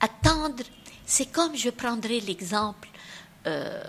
[0.00, 0.62] Attendre
[1.06, 2.88] c'est comme je prendrai l'exemple
[3.46, 3.82] euh,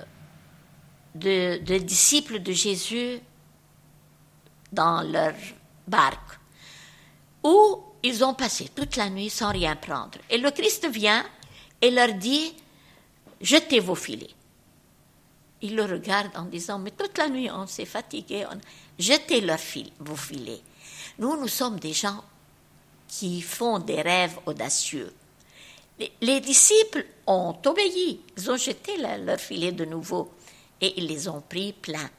[1.15, 3.20] de, disciples de Jésus
[4.72, 5.34] dans leur
[5.88, 6.39] barque,
[7.43, 10.20] où ils ont passé toute la nuit sans rien prendre.
[10.30, 11.26] Et le Christ vient
[11.82, 12.53] et leur dit,
[13.41, 14.30] jetez vos filets.
[15.63, 18.45] Ils le regardent en disant, mais toute la nuit on s'est fatigué,
[18.99, 19.59] jetez leurs
[19.99, 20.61] vos filets.
[21.18, 22.24] Nous, nous sommes des gens
[23.07, 25.11] qui font des rêves audacieux.
[26.22, 28.22] Les, disciples ont obéi.
[28.38, 30.32] Ils ont jeté leur filet de nouveau
[30.82, 32.10] et ils les ont pris plein.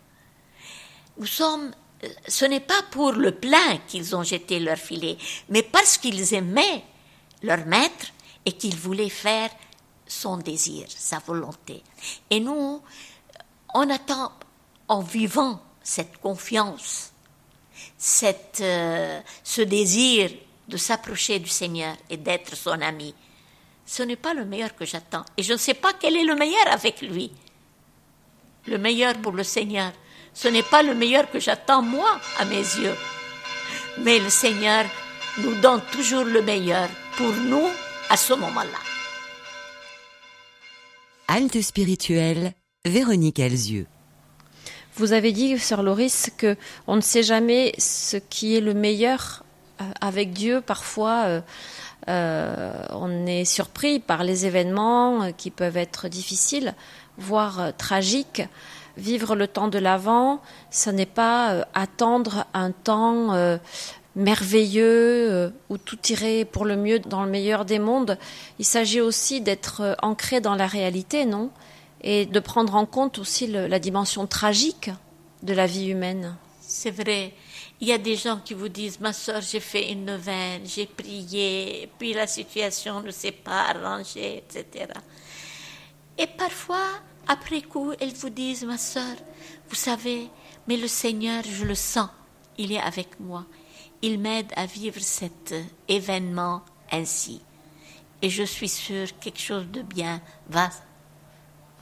[1.18, 1.72] Nous sommes,
[2.05, 5.16] euh, ce n'est pas pour le plein qu'ils ont jeté leur filet,
[5.49, 6.85] mais parce qu'ils aimaient
[7.43, 8.07] leur maître
[8.45, 9.51] et qu'ils voulaient faire
[10.07, 11.83] son désir, sa volonté.
[12.31, 12.83] Et nous,
[13.74, 14.33] on attend
[14.89, 17.12] en vivant cette confiance,
[17.97, 20.31] cette, euh, ce désir
[20.68, 23.14] de s'approcher du Seigneur et d'être son ami.
[23.89, 25.24] Ce n'est pas le meilleur que j'attends.
[25.39, 27.32] Et je ne sais pas quel est le meilleur avec lui.
[28.66, 29.93] Le meilleur pour le Seigneur.
[30.34, 32.95] Ce n'est pas le meilleur que j'attends moi à mes yeux.
[34.01, 34.84] Mais le Seigneur
[35.39, 36.86] nous donne toujours le meilleur
[37.16, 37.66] pour nous
[38.11, 38.78] à ce moment-là.
[41.26, 42.53] Halte spirituelle,
[42.84, 43.86] Véronique Elzieux.
[44.97, 49.45] Vous avez dit, sœur Loris, que on ne sait jamais ce qui est le meilleur
[49.80, 50.61] euh, avec Dieu.
[50.61, 51.41] Parfois, euh,
[52.09, 56.74] on est surpris par les événements qui peuvent être difficiles,
[57.18, 58.42] voire tragiques.
[58.96, 60.40] Vivre le temps de l'avant,
[60.72, 63.59] ce n'est pas attendre un temps
[64.16, 68.18] merveilleux où tout irait pour le mieux dans le meilleur des mondes.
[68.59, 71.50] Il s'agit aussi d'être ancré dans la réalité, non?
[72.00, 74.90] Et de prendre en compte aussi la dimension tragique
[75.44, 76.34] de la vie humaine.
[76.61, 77.34] C'est vrai.
[77.81, 80.87] Il y a des gens qui vous disent, ma soeur, j'ai fait une neuvaine, j'ai
[80.87, 84.87] prié, puis la situation ne s'est pas arrangée, etc.
[86.16, 86.87] Et parfois,
[87.29, 89.16] après coup, elles vous disent, ma soeur,
[89.68, 90.29] vous savez,
[90.66, 92.11] mais le Seigneur, je le sens,
[92.57, 93.47] il est avec moi.
[94.03, 95.55] Il m'aide à vivre cet
[95.87, 97.41] événement ainsi.
[98.22, 100.70] Et je suis sûre quelque chose de bien va,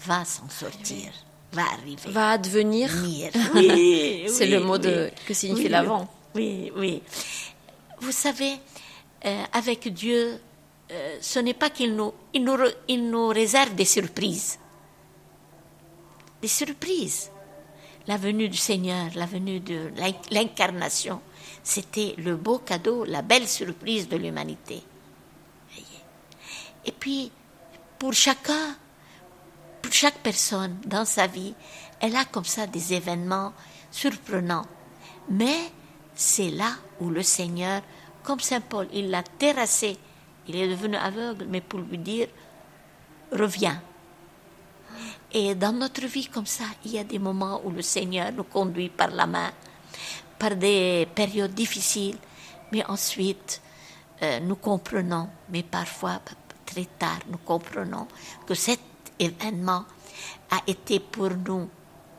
[0.01, 1.11] va s'en sortir
[1.57, 2.11] va arriver.
[2.11, 2.91] Va advenir.
[3.55, 6.09] Oui, C'est le mot de, que signifie l'avant.
[6.35, 7.03] Oui, oui.
[8.01, 8.55] Vous savez,
[9.25, 10.39] euh, avec Dieu,
[10.91, 14.59] euh, ce n'est pas qu'il nous, il nous, il nous réserve des surprises.
[16.43, 17.31] Des surprises.
[18.07, 19.91] La venue du Seigneur, la venue de
[20.31, 21.21] l'incarnation,
[21.65, 24.81] c'était le beau cadeau, la belle surprise de l'humanité.
[26.85, 27.33] Et puis,
[27.99, 28.77] pour chacun,
[29.93, 31.55] chaque personne dans sa vie,
[32.01, 33.53] elle a comme ça des événements
[33.91, 34.67] surprenants.
[35.29, 35.73] Mais
[36.15, 37.83] c'est là où le Seigneur,
[38.23, 39.97] comme Saint Paul, il l'a terrassé.
[40.49, 42.29] Il est devenu aveugle, mais pour lui dire,
[43.33, 43.83] reviens.
[45.33, 48.45] Et dans notre vie comme ça, il y a des moments où le Seigneur nous
[48.45, 49.51] conduit par la main,
[50.39, 52.19] par des périodes difficiles,
[52.73, 53.61] mais ensuite,
[54.23, 56.21] euh, nous comprenons, mais parfois
[56.65, 58.07] très tard, nous comprenons
[58.47, 58.81] que cette
[59.19, 59.85] événement
[60.51, 61.69] a été pour nous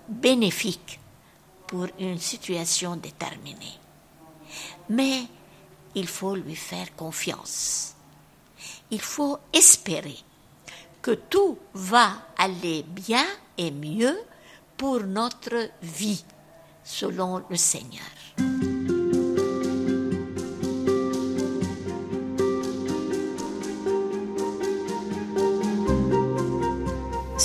[0.08, 1.00] bénéfique
[1.68, 3.78] pour une situation déterminée.
[4.90, 5.24] Mais
[5.96, 7.96] il faut lui faire confiance.
[8.90, 10.18] Il faut espérer
[11.02, 13.26] que tout va aller bien
[13.58, 14.18] et mieux
[14.78, 16.24] pour notre vie
[16.84, 18.57] selon le Seigneur.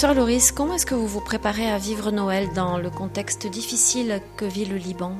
[0.02, 4.20] Sœur Loris, comment est-ce que vous vous préparez à vivre Noël dans le contexte difficile
[4.36, 5.14] que vit le Liban?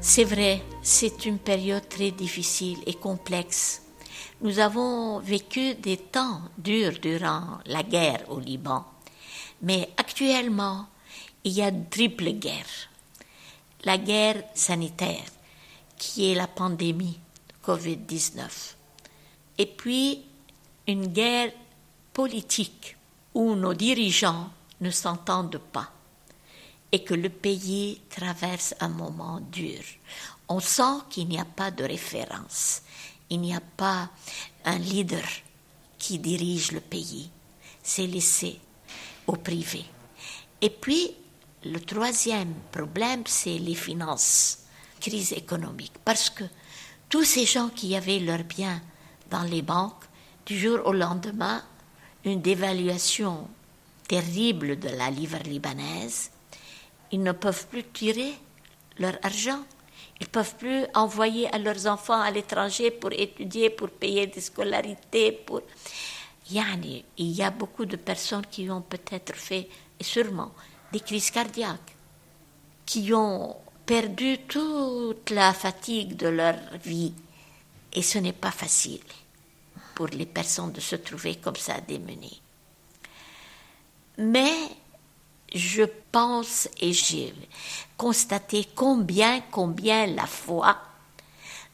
[0.00, 3.82] C'est vrai, c'est une période très difficile et complexe.
[4.42, 8.84] Nous avons vécu des temps durs durant la guerre au Liban.
[9.62, 10.88] Mais actuellement,
[11.44, 12.90] il y a une triple guerre.
[13.84, 15.30] La guerre sanitaire,
[15.96, 17.20] qui est la pandémie
[17.64, 18.74] Covid-19.
[19.58, 20.24] Et puis,
[20.88, 21.52] une guerre
[22.12, 22.96] politique
[23.34, 25.90] où nos dirigeants ne s'entendent pas
[26.92, 29.80] et que le pays traverse un moment dur.
[30.48, 32.82] On sent qu'il n'y a pas de référence,
[33.30, 34.10] il n'y a pas
[34.64, 35.26] un leader
[35.98, 37.30] qui dirige le pays.
[37.82, 38.60] C'est laissé
[39.26, 39.84] au privé.
[40.60, 41.10] Et puis,
[41.64, 44.58] le troisième problème, c'est les finances,
[45.00, 46.44] crise économique, parce que
[47.08, 48.80] tous ces gens qui avaient leurs biens
[49.30, 50.04] dans les banques,
[50.46, 51.62] du jour au lendemain,
[52.24, 53.48] une dévaluation
[54.08, 56.30] terrible de la livre libanaise,
[57.12, 58.34] ils ne peuvent plus tirer
[58.98, 59.60] leur argent.
[60.20, 64.40] Ils ne peuvent plus envoyer à leurs enfants à l'étranger pour étudier, pour payer des
[64.40, 65.32] scolarités.
[65.32, 65.62] Pour...
[66.50, 69.68] Il y a beaucoup de personnes qui ont peut-être fait,
[69.98, 70.52] et sûrement,
[70.92, 71.96] des crises cardiaques,
[72.86, 77.12] qui ont perdu toute la fatigue de leur vie.
[77.92, 79.00] Et ce n'est pas facile
[79.94, 82.40] pour les personnes de se trouver comme ça démunies.
[84.18, 84.52] Mais
[85.54, 87.34] je pense et j'ai
[87.96, 90.76] constaté combien, combien la foi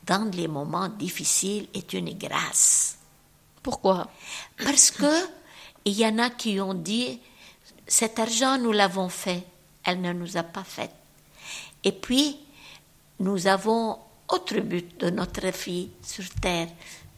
[0.07, 2.99] dans les moments difficiles est une grâce.
[3.63, 4.11] Pourquoi?
[4.57, 5.13] Parce que
[5.85, 7.21] il y en a qui ont dit
[7.87, 9.45] cet argent nous l'avons fait,
[9.85, 10.91] elle ne nous a pas fait.
[11.85, 12.39] Et puis
[13.19, 13.99] nous avons
[14.29, 16.69] autre but de notre vie sur terre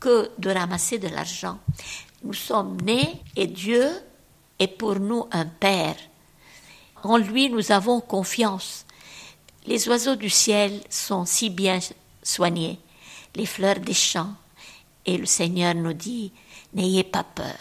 [0.02, 1.60] que de ramasser de l'argent.
[2.24, 3.88] Nous sommes nés et Dieu
[4.58, 5.96] est pour nous un Père.
[7.04, 8.84] En lui, nous avons confiance.
[9.64, 11.78] Les oiseaux du ciel sont si bien
[12.22, 12.80] soignés,
[13.36, 14.34] les fleurs des champs,
[15.06, 16.32] et le Seigneur nous dit,
[16.74, 17.58] n'ayez pas peur,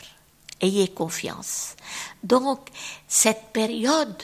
[0.61, 1.75] ayez confiance.
[2.23, 2.69] Donc,
[3.07, 4.23] cette période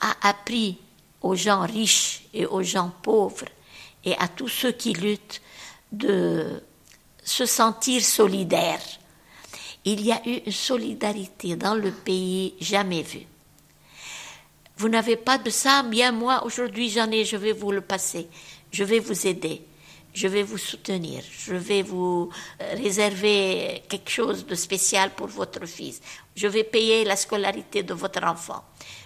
[0.00, 0.78] a appris
[1.22, 3.48] aux gens riches et aux gens pauvres
[4.04, 5.40] et à tous ceux qui luttent
[5.92, 6.62] de
[7.30, 8.82] se sentir solidaires.
[9.84, 13.26] Il y a eu une solidarité dans le pays jamais vue.
[14.76, 18.28] Vous n'avez pas de ça, bien moi aujourd'hui j'en ai, je vais vous le passer,
[18.72, 19.62] je vais vous aider,
[20.12, 25.66] je vais vous soutenir, je vais vous euh, réserver quelque chose de spécial pour votre
[25.66, 26.00] fils,
[26.34, 28.64] je vais payer la scolarité de votre enfant,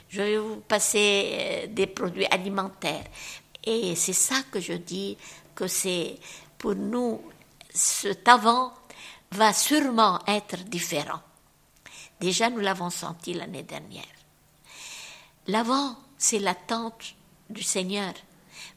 [0.08, 3.06] je vais vous passer euh, des produits alimentaires.
[3.64, 5.16] Et c'est ça que je dis
[5.54, 6.16] que c'est
[6.56, 7.20] pour nous,
[7.74, 8.72] cet avant
[9.32, 11.20] va sûrement être différent.
[12.20, 14.04] Déjà, nous l'avons senti l'année dernière.
[15.48, 17.14] L'avant, c'est l'attente
[17.50, 18.14] du Seigneur,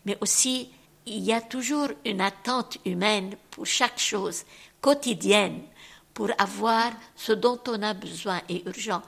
[0.06, 0.72] mais aussi
[1.06, 4.44] il y a toujours une attente humaine pour chaque chose
[4.82, 5.62] quotidienne,
[6.14, 9.02] pour avoir ce dont on a besoin et urgent.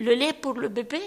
[0.00, 1.00] Le lait pour le bébé,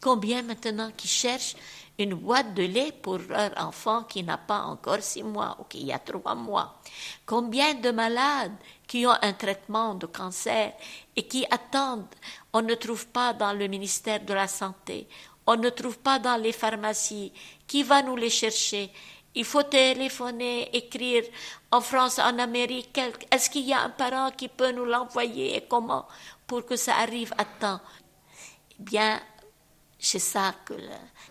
[0.00, 1.54] combien maintenant qui cherchent
[1.98, 5.92] une boîte de lait pour leur enfant qui n'a pas encore six mois ou qui
[5.92, 6.80] a trois mois?
[7.24, 10.72] Combien de malades qui ont un traitement de cancer
[11.14, 12.06] et qui attendent,
[12.52, 15.06] on ne trouve pas dans le ministère de la Santé,
[15.46, 17.32] on ne trouve pas dans les pharmacies.
[17.66, 18.90] Qui va nous les chercher?
[19.34, 21.24] Il faut téléphoner, écrire
[21.70, 23.00] en France, en Amérique.
[23.30, 26.06] Est-ce qu'il y a un parent qui peut nous l'envoyer et comment
[26.46, 27.80] pour que ça arrive à temps?
[28.78, 29.20] Eh bien,
[29.98, 30.74] c'est ça que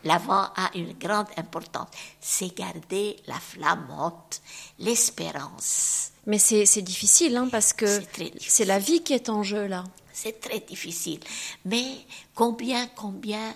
[0.06, 1.90] l'avant a une grande importance.
[2.20, 4.42] C'est garder la flamme haute,
[4.80, 6.12] l'espérance.
[6.26, 8.02] Mais c'est difficile, hein, parce que
[8.40, 9.84] c'est la vie qui est en jeu là.
[10.14, 11.20] C'est très difficile.
[11.66, 13.54] Mais combien, combien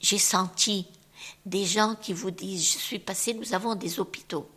[0.00, 0.86] j'ai senti
[1.44, 4.48] des gens qui vous disent, je suis passé, nous avons des hôpitaux,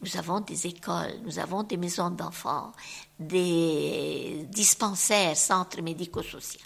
[0.00, 2.72] nous avons des écoles, nous avons des maisons d'enfants,
[3.18, 6.60] des dispensaires, centres médico-sociaux.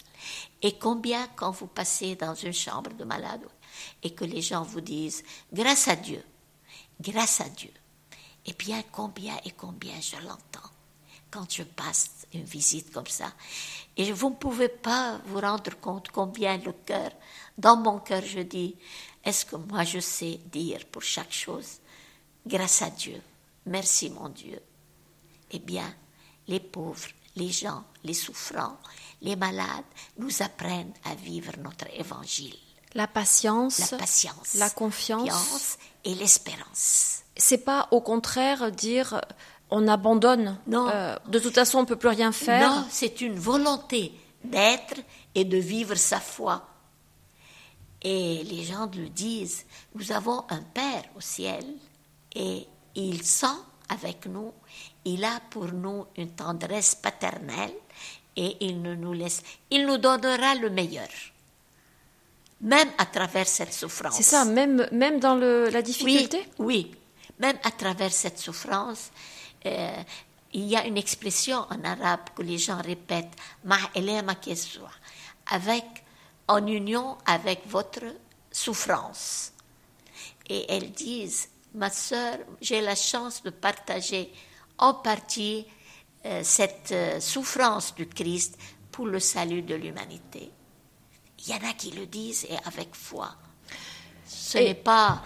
[0.61, 3.45] Et combien quand vous passez dans une chambre de malade
[4.01, 6.23] et que les gens vous disent, grâce à Dieu,
[6.99, 7.71] grâce à Dieu,
[8.45, 10.71] et bien combien et combien je l'entends
[11.29, 13.31] quand je passe une visite comme ça.
[13.97, 17.11] Et vous ne pouvez pas vous rendre compte combien le cœur,
[17.57, 18.75] dans mon cœur, je dis,
[19.23, 21.79] est-ce que moi je sais dire pour chaque chose,
[22.45, 23.21] grâce à Dieu,
[23.65, 24.61] merci mon Dieu.
[25.51, 25.93] Eh bien,
[26.47, 28.77] les pauvres, les gens, les souffrants,
[29.21, 29.85] les malades
[30.17, 32.55] nous apprennent à vivre notre évangile.
[32.93, 37.19] La patience, la patience, la confiance et l'espérance.
[37.35, 39.21] C'est pas au contraire dire
[39.69, 40.57] on abandonne.
[40.67, 40.89] Non.
[40.89, 42.69] Euh, de toute façon, on peut plus rien faire.
[42.69, 44.13] Non, c'est une volonté
[44.43, 44.95] d'être
[45.35, 46.65] et de vivre sa foi.
[48.01, 49.65] Et les gens le disent.
[49.95, 51.65] Nous avons un Père au ciel
[52.33, 53.47] et il sent
[53.89, 54.53] avec nous.
[55.03, 57.73] Il a pour nous une tendresse paternelle
[58.37, 59.41] et il ne nous laisse.
[59.71, 61.09] Il nous donnera le meilleur.
[62.61, 64.15] Même à travers cette souffrance.
[64.15, 66.47] C'est ça, même, même dans le, la difficulté?
[66.57, 66.95] Oui, oui,
[67.39, 69.11] même à travers cette souffrance,
[69.65, 70.03] euh,
[70.53, 73.35] il y a une expression en arabe que les gens répètent,
[75.49, 75.85] avec,
[76.47, 78.03] en union avec votre
[78.51, 79.51] souffrance.
[80.49, 84.31] Et elles disent, ma sœur, j'ai la chance de partager
[84.77, 85.65] en partie
[86.43, 88.57] cette euh, souffrance du Christ
[88.91, 90.51] pour le salut de l'humanité.
[91.39, 93.29] Il y en a qui le disent et avec foi.
[94.25, 95.21] Ce n'est pas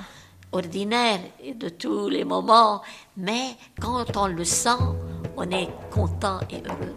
[0.52, 1.22] ordinaire
[1.56, 2.82] de tous les moments,
[3.18, 4.70] mais quand on le sent,
[5.38, 6.96] on est content et heureux.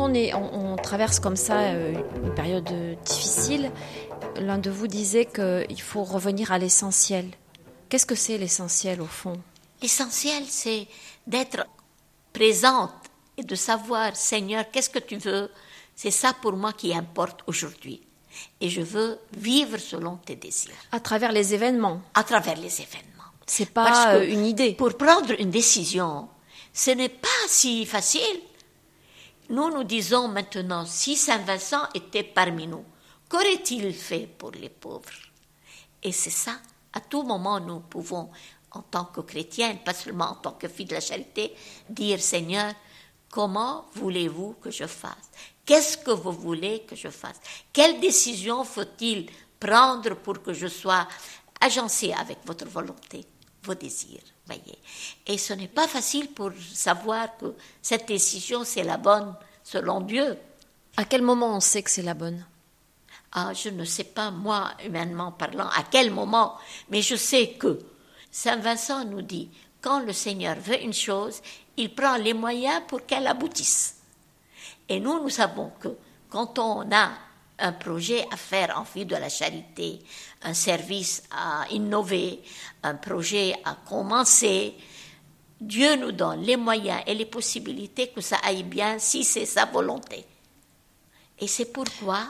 [0.00, 1.94] On, traverse comme ça euh,
[2.24, 2.68] une période
[3.04, 3.70] difficile.
[4.40, 7.26] L'un de vous disait qu'il faut revenir à l'essentiel.
[7.88, 9.40] Qu'est-ce que c'est l'essentiel au fond?
[9.82, 10.86] L'essentiel, c'est
[11.26, 11.66] d'être
[12.32, 12.92] présente
[13.36, 15.50] et de savoir, Seigneur, qu'est-ce que tu veux?
[15.94, 18.02] C'est ça pour moi qui importe aujourd'hui.
[18.60, 20.74] Et je veux vivre selon tes désirs.
[20.92, 22.02] À travers les événements.
[22.14, 23.08] À travers les événements.
[23.46, 24.74] C'est pas euh, une idée.
[24.74, 26.28] Pour prendre une décision,
[26.72, 28.40] ce n'est pas si facile.
[29.50, 32.84] Nous nous disons maintenant, si Saint Vincent était parmi nous,
[33.30, 35.08] qu'aurait-il fait pour les pauvres?
[36.02, 36.52] Et c'est ça,
[36.92, 38.30] à tout moment, nous pouvons,
[38.72, 41.54] en tant que chrétiens, pas seulement en tant que filles de la charité,
[41.88, 42.74] dire Seigneur,
[43.30, 45.30] comment voulez-vous que je fasse?
[45.64, 47.40] Qu'est-ce que vous voulez que je fasse?
[47.72, 51.08] Quelle décision faut-il prendre pour que je sois
[51.58, 53.24] agencé avec votre volonté?
[53.62, 54.22] Vos désirs.
[54.46, 54.78] Voyez.
[55.26, 60.38] Et ce n'est pas facile pour savoir que cette décision, c'est la bonne selon Dieu.
[60.96, 62.44] À quel moment on sait que c'est la bonne?
[63.32, 66.56] Ah, je ne sais pas, moi, humainement parlant, à quel moment,
[66.88, 67.78] mais je sais que
[68.30, 69.50] Saint Vincent nous dit,
[69.82, 71.42] quand le Seigneur veut une chose,
[71.76, 73.96] il prend les moyens pour qu'elle aboutisse.
[74.88, 75.88] Et nous, nous savons que
[76.30, 77.10] quand on a
[77.58, 80.00] un projet à faire en vue de la charité,
[80.42, 82.40] un service à innover,
[82.82, 84.74] un projet à commencer.
[85.60, 89.64] Dieu nous donne les moyens et les possibilités que ça aille bien si c'est sa
[89.64, 90.24] volonté.
[91.38, 92.20] Et c'est pourquoi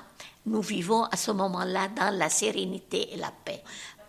[0.47, 3.63] nous vivons à ce moment-là dans la sérénité et la paix.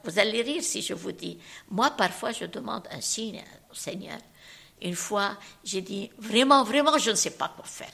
[0.04, 1.38] Vous allez rire si je vous dis,
[1.70, 4.18] moi parfois je demande un signe au Seigneur.
[4.82, 7.92] Une fois, j'ai dit, vraiment, vraiment, je ne sais pas quoi faire.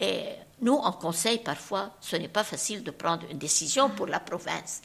[0.00, 0.24] Et
[0.60, 4.82] nous, en conseil, parfois, ce n'est pas facile de prendre une décision pour la province.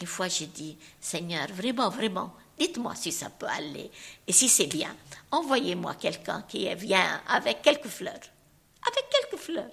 [0.00, 3.90] Une fois, j'ai dit, Seigneur, vraiment, vraiment, dites-moi si ça peut aller.
[4.26, 4.94] Et si c'est bien,
[5.30, 8.20] envoyez-moi quelqu'un qui vient avec quelques fleurs.
[8.86, 9.70] Avec quelques fleurs.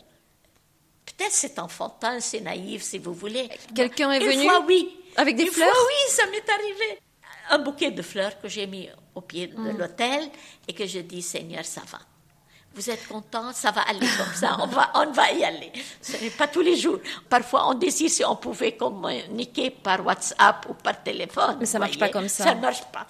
[1.05, 3.49] Peut-être c'est enfantin, c'est naïf, si vous voulez.
[3.73, 4.97] Quelqu'un est Une venu fois, oui.
[5.15, 5.69] avec des Une fleurs?
[5.73, 6.99] fois, oui, ça m'est arrivé.
[7.49, 9.77] Un bouquet de fleurs que j'ai mis au pied de Mm.
[9.77, 10.29] l'hôtel
[10.67, 11.99] et que je dis, Seigneur, ça va.
[12.77, 15.71] Vous êtes content, ça va aller comme ça, on va, on va y aller.
[15.99, 16.99] Ce n'est pas tous les jours.
[17.27, 21.57] Parfois, on désire si on pouvait communiquer par WhatsApp ou par téléphone.
[21.59, 22.43] Mais ça vous marche pas comme ça.
[22.43, 23.07] Ça ne marche pas.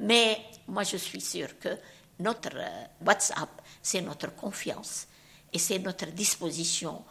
[0.00, 0.38] Mais
[0.68, 1.70] moi, je suis sûre que
[2.18, 3.48] notre euh, WhatsApp,
[3.82, 5.06] c'est notre confiance
[5.50, 7.02] et c'est notre disposition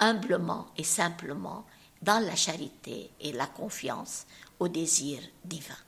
[0.00, 1.64] humblement et simplement
[2.02, 4.26] dans la charité et la confiance
[4.58, 5.78] au désir divin.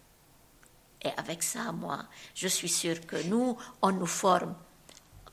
[1.02, 4.54] Et avec ça, moi, je suis sûre que nous, on nous forme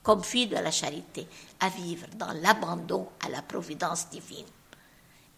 [0.04, 1.28] comme filles de la charité
[1.60, 4.46] à vivre dans l'abandon à la providence divine.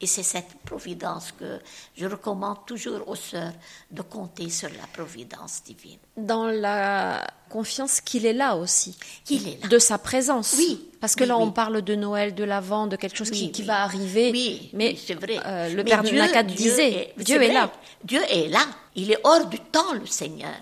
[0.02, 1.60] Et c'est cette providence que
[1.96, 3.54] je recommande toujours aux sœurs
[3.90, 6.00] de compter sur la providence divine.
[6.18, 8.98] Dans la confiance qu'il est là aussi.
[9.24, 9.70] Qu'il est là.
[9.70, 10.56] De sa présence.
[10.58, 13.44] Oui, Parce que oui, là, on parle de Noël, de l'Avent, de quelque chose qui,
[13.46, 13.68] Oui, qui oui.
[13.68, 14.32] va arriver.
[14.34, 15.40] Oui, mais c'est vrai.
[15.46, 17.54] euh, le Mais Père Dieu- disait, Dieu est vrai.
[17.54, 17.72] là.
[18.04, 18.66] Dieu est là.
[18.96, 20.56] Il est hors du temps, le Seigneur.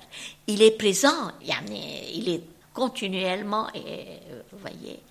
[0.46, 1.32] Il est présent.
[1.42, 2.44] Il est
[2.74, 5.02] continuellement, et, euh, vous voyez,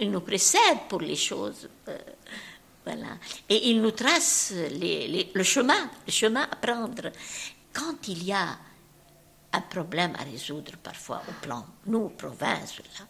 [0.00, 1.68] il nous précède pour les choses.
[1.88, 1.98] euh,
[2.84, 3.18] voilà.
[3.48, 7.10] Et il nous trace le chemin, le chemin à prendre.
[7.72, 8.56] Quand il y a
[9.52, 13.04] un problème à résoudre parfois au plan, nous, province, là,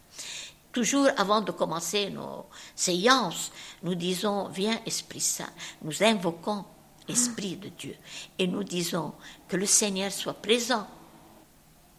[0.72, 3.52] toujours avant de commencer nos séances,
[3.82, 5.50] nous disons, viens Esprit Saint,
[5.82, 6.64] nous invoquons
[7.08, 7.94] l'Esprit de Dieu
[8.38, 9.14] et nous disons
[9.48, 10.86] que le Seigneur soit présent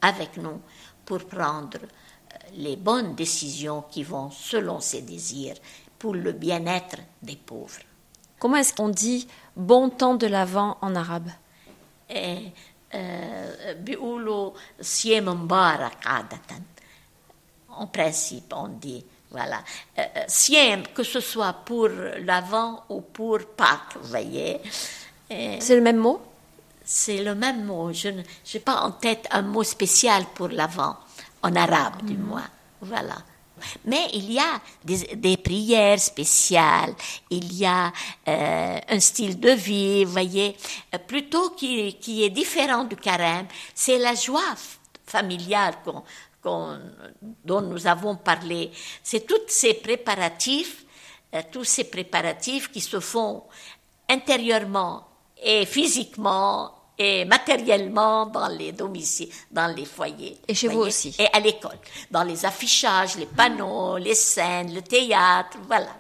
[0.01, 0.62] avec nous
[1.10, 5.55] pour prendre euh, les bonnes décisions qui vont selon ses désirs
[5.97, 7.82] pour le bien-être des pauvres.
[8.38, 11.30] Comment est-ce qu'on dit bon temps de l'avant en arabe?
[12.12, 12.51] Eh,
[12.93, 13.74] euh,
[17.70, 19.64] en principe, on dit, voilà,
[19.97, 21.89] euh, siem, que ce soit pour
[22.20, 24.60] l'avant ou pour Pâques, vous voyez.
[25.30, 26.22] Eh, C'est le même mot?
[26.91, 27.93] C'est le même mot.
[27.93, 30.97] Je n'ai pas en tête un mot spécial pour l'avant
[31.43, 32.49] en arabe du moins.
[32.81, 33.15] Voilà.
[33.85, 36.95] Mais il y a des, des prières spéciales,
[37.29, 37.91] il y a
[38.27, 40.55] euh, un style de vie, vous voyez,
[40.95, 43.45] euh, plutôt qui, qui est différent du carême.
[43.75, 44.55] C'est la joie
[45.05, 46.03] familiale qu'on-
[46.41, 46.79] qu'on-
[47.45, 48.71] dont nous avons parlé.
[49.03, 50.85] C'est tous ces préparatifs,
[51.35, 53.43] euh, tous ces préparatifs qui se font
[54.09, 55.05] intérieurement
[55.43, 60.37] et physiquement et matériellement dans les domiciles, dans les foyers.
[60.47, 61.15] Et chez vous aussi.
[61.17, 61.79] Et à l'école,
[62.11, 65.95] dans les affichages, les panneaux, les scènes, le théâtre, voilà.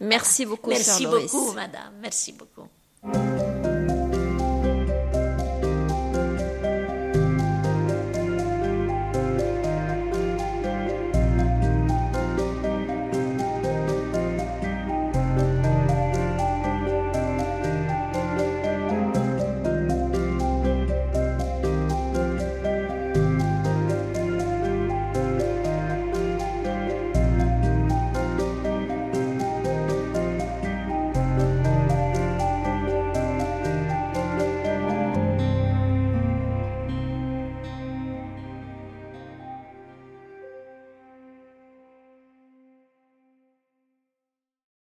[0.00, 1.94] Merci beaucoup, Merci beaucoup, madame.
[2.00, 2.68] Merci beaucoup.